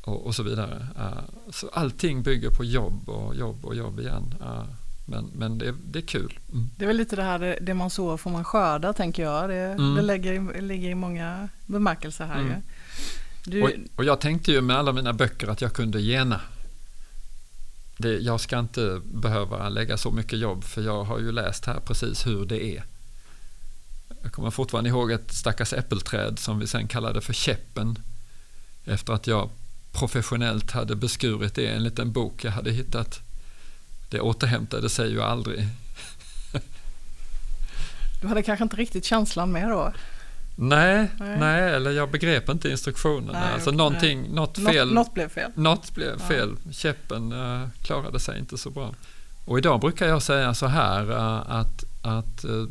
och, 0.00 0.26
och, 0.26 0.34
så 0.34 0.42
vidare. 0.42 0.86
Uh, 0.98 1.50
så 1.50 1.68
allting 1.72 2.22
bygger 2.22 2.50
på 2.50 2.64
jobb 2.64 3.08
och 3.08 3.34
jobb 3.34 3.64
och 3.64 3.74
jobb 3.74 4.00
igen. 4.00 4.34
Uh, 4.40 4.64
men, 5.04 5.30
men 5.34 5.58
det, 5.58 5.74
det 5.84 5.98
är 5.98 6.06
kul. 6.06 6.38
Mm. 6.52 6.70
Det 6.76 6.84
är 6.84 6.86
väl 6.86 6.96
lite 6.96 7.16
det 7.16 7.22
här, 7.22 7.38
det, 7.38 7.58
det 7.60 7.74
man 7.74 7.90
sår 7.90 8.16
får 8.16 8.30
man 8.30 8.44
skörda 8.44 8.92
tänker 8.92 9.22
jag. 9.22 9.48
Det, 9.48 9.54
mm. 9.54 9.94
det 9.94 10.02
lägger, 10.02 10.60
ligger 10.60 10.90
i 10.90 10.94
många 10.94 11.48
bemärkelser 11.66 12.26
här. 12.26 12.40
Mm. 12.40 12.62
Du... 13.44 13.62
Och, 13.62 13.70
och, 13.96 14.04
jag 14.04 14.20
tänkte 14.20 14.52
ju 14.52 14.60
med 14.60 14.76
alla 14.76 14.92
mina 14.92 15.12
böcker 15.12 15.48
att 15.48 15.60
jag 15.60 15.72
kunde 15.72 16.00
gena. 16.00 16.40
Det, 17.96 18.18
jag 18.18 18.40
ska 18.40 18.58
inte 18.58 19.00
behöva 19.04 19.68
lägga 19.68 19.96
så 19.96 20.10
mycket 20.10 20.38
jobb 20.38 20.64
för 20.64 20.82
jag 20.82 21.04
har 21.04 21.18
ju 21.18 21.32
läst 21.32 21.66
här 21.66 21.80
precis 21.80 22.26
hur 22.26 22.46
det 22.46 22.64
är. 22.64 22.84
Jag 24.22 24.32
kommer 24.32 24.50
fortfarande 24.50 24.90
ihåg 24.90 25.12
ett 25.12 25.32
stackars 25.32 25.72
äppelträd 25.72 26.38
som 26.38 26.58
vi 26.58 26.66
sen 26.66 26.88
kallade 26.88 27.20
för 27.20 27.32
käppen. 27.32 27.98
Efter 28.84 29.12
att 29.12 29.26
jag 29.26 29.50
professionellt 29.92 30.70
hade 30.70 30.96
beskurit 30.96 31.54
det 31.54 31.62
i 31.62 31.66
en 31.66 31.82
liten 31.82 32.12
bok 32.12 32.44
jag 32.44 32.52
hade 32.52 32.70
hittat. 32.70 33.20
Det 34.10 34.20
återhämtade 34.20 34.88
sig 34.88 35.10
ju 35.10 35.22
aldrig. 35.22 35.68
Du 38.20 38.28
hade 38.28 38.42
kanske 38.42 38.62
inte 38.62 38.76
riktigt 38.76 39.04
känslan 39.04 39.52
med 39.52 39.68
då? 39.68 39.92
Nej, 40.58 41.10
nej, 41.18 41.38
nej 41.38 41.74
eller 41.74 41.90
jag 41.90 42.10
begrep 42.10 42.48
inte 42.48 42.70
instruktionerna. 42.70 43.40
Nej, 43.40 43.52
alltså 43.52 43.70
någonting, 43.70 44.20
nej. 44.20 44.30
något 44.30 44.58
fel. 44.58 44.88
Något, 44.88 44.94
något 44.94 45.14
blev 45.14 45.28
fel. 45.28 45.50
Något 45.54 45.94
blev 45.94 46.16
ja. 46.18 46.26
fel. 46.26 46.56
Käppen 46.72 47.32
uh, 47.32 47.68
klarade 47.82 48.20
sig 48.20 48.38
inte 48.38 48.58
så 48.58 48.70
bra. 48.70 48.94
Och 49.44 49.58
idag 49.58 49.80
brukar 49.80 50.06
jag 50.06 50.22
säga 50.22 50.54
så 50.54 50.66
här 50.66 51.10
uh, 51.10 51.50
att, 51.50 51.84
att 52.02 52.44
uh, 52.44 52.68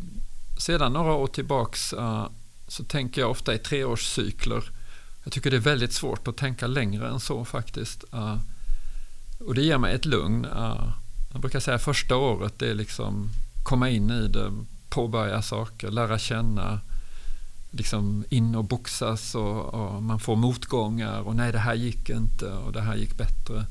sedan 0.57 0.93
några 0.93 1.13
år 1.13 1.27
tillbaks 1.27 1.93
så 2.67 2.83
tänker 2.83 3.21
jag 3.21 3.31
ofta 3.31 3.53
i 3.53 3.57
treårscykler 3.57 4.63
jag 5.25 5.33
tycker 5.33 5.51
det 5.51 5.57
är 5.57 5.61
väldigt 5.61 5.93
svårt 5.93 6.27
att 6.27 6.37
tänka 6.37 6.67
längre 6.67 7.07
än 7.09 7.19
så 7.19 7.45
faktiskt. 7.45 8.03
Och 9.39 9.55
det 9.55 9.61
ger 9.61 9.77
mig 9.77 9.95
ett 9.95 10.05
lugn. 10.05 10.47
Jag 11.31 11.41
brukar 11.41 11.59
säga 11.59 11.79
första 11.79 12.15
året 12.15 12.59
det 12.59 12.69
är 12.69 12.73
liksom 12.73 13.29
komma 13.63 13.89
in 13.89 14.11
i 14.11 14.27
det, 14.27 14.51
påbörja 14.89 15.41
saker, 15.41 15.91
lära 15.91 16.19
känna, 16.19 16.79
liksom 17.77 18.25
in 18.29 18.55
och 18.55 18.63
boxas 18.63 19.35
och, 19.35 19.73
och, 19.73 20.03
man 20.03 20.19
får 20.19 20.35
motgångar 20.35 21.21
och 21.21 21.35
nej 21.35 21.51
det 21.51 21.59
här 21.59 21.73
gick 21.73 22.09
inte 22.09 22.51
och 22.51 22.71
det 22.71 22.81
här 22.81 22.95
gick 22.95 23.17
bättre. 23.17 23.65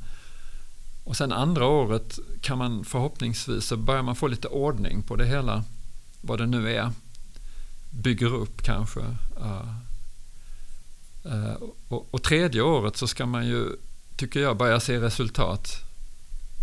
Och 1.05 1.17
sen 1.17 1.33
andra 1.33 1.67
året 1.67 2.19
kan 2.41 2.59
man 2.59 2.85
förhoppningsvis 2.85 3.65
så 3.65 3.77
börjar 3.77 4.03
man 4.03 4.17
få 4.17 4.27
lite 4.27 4.49
ordning 4.49 5.03
på 5.03 5.17
det 5.17 5.27
hela. 5.27 5.65
Vad 6.21 6.39
det 6.39 6.47
nu 6.47 6.75
är. 6.75 6.93
Bygger 7.91 8.35
upp 8.35 8.63
kanske. 8.63 9.01
Uh, 9.01 9.75
uh, 11.27 11.55
och, 11.89 12.09
och, 12.11 12.23
tredje 12.23 12.63
året 12.63 12.97
så 12.97 13.07
ska 13.07 13.27
man 13.27 13.47
ju, 13.47 13.69
tycker 14.17 14.41
jag, 14.41 14.57
börja 14.57 14.81
se 14.81 15.01
resultat. 15.01 15.69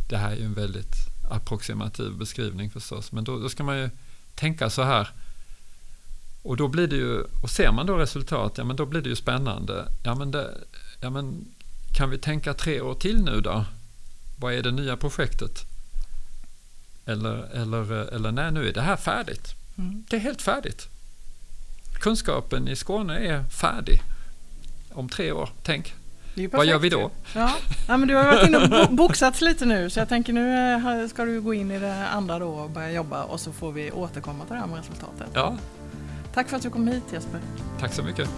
Det 0.10 0.18
här 0.18 0.32
är 0.32 0.36
ju 0.36 0.46
en 0.46 0.54
väldigt 0.54 0.96
approximativ 1.32 2.18
beskrivning 2.18 2.70
förstås. 2.70 3.12
Men 3.12 3.24
då, 3.24 3.40
då 3.40 3.50
ska 3.50 3.64
man 3.64 3.78
ju 3.78 3.90
tänka 4.36 4.70
så 4.70 4.84
här. 4.84 5.10
Och 6.44 6.58
då 6.58 6.68
blir 6.68 6.88
det 6.88 6.96
ju, 6.96 7.24
och 7.42 7.50
ser 7.50 7.72
man 7.72 7.86
då 7.86 7.98
resultat, 7.98 8.54
ja 8.58 8.64
men 8.64 8.76
då 8.76 8.86
blir 8.86 9.02
det 9.02 9.10
ju 9.10 9.16
spännande. 9.16 9.86
Ja 10.04 10.16
men, 10.16 10.32
det, 10.32 10.58
ja 11.02 11.10
men 11.10 11.46
kan 11.98 12.10
vi 12.10 12.18
tänka 12.18 12.54
tre 12.54 12.82
år 12.82 12.94
till 12.94 13.24
nu 13.24 13.42
då? 13.42 13.66
Vad 14.40 14.54
är 14.54 14.64
det 14.64 14.72
nya 14.72 14.98
projektet? 14.98 15.60
Eller, 17.06 17.48
eller, 17.54 17.92
eller 17.92 18.32
nej, 18.32 18.52
nu 18.52 18.70
är 18.70 18.74
det 18.74 18.82
här 18.82 18.96
färdigt. 18.96 19.56
Mm. 19.78 20.06
Det 20.10 20.16
är 20.16 20.20
helt 20.20 20.42
färdigt. 20.42 20.88
Kunskapen 21.94 22.68
i 22.68 22.76
Skåne 22.76 23.18
är 23.18 23.44
färdig 23.44 24.02
om 24.94 25.10
tre 25.10 25.32
år, 25.32 25.50
tänk. 25.64 25.94
Vad 26.52 26.66
gör 26.66 26.80
vi 26.80 26.90
då? 26.90 27.12
Ja. 27.36 27.52
ja, 27.88 27.98
men 27.98 28.08
du 28.08 28.16
har 28.16 28.24
varit 28.24 28.48
inne 28.48 28.58
och 28.58 28.94
boxats 28.94 29.42
lite 29.42 29.66
nu 29.66 29.90
så 29.90 30.00
jag 30.00 30.10
tänker 30.10 30.34
nu 30.34 30.74
eh, 30.74 31.08
ska 31.08 31.26
du 31.26 31.42
gå 31.42 31.54
in 31.54 31.72
i 31.72 31.80
det 31.80 32.08
andra 32.08 32.40
då 32.40 32.48
och 32.48 32.70
börja 32.70 32.92
jobba 32.92 33.24
och 33.24 33.40
så 33.40 33.52
får 33.52 33.72
vi 33.72 33.92
återkomma 33.92 34.46
till 34.46 34.54
det 34.54 34.60
här 34.60 34.68
med 34.68 34.78
resultatet. 34.78 35.28
Ja. 35.34 35.58
Tack 36.34 36.50
för 36.50 36.58
att 36.58 36.64
du 36.64 36.70
kom 36.70 36.88
hit 36.88 37.04
Jesper. 37.14 37.40
Tack 37.80 37.94
så 37.94 38.04
mycket. 38.04 38.30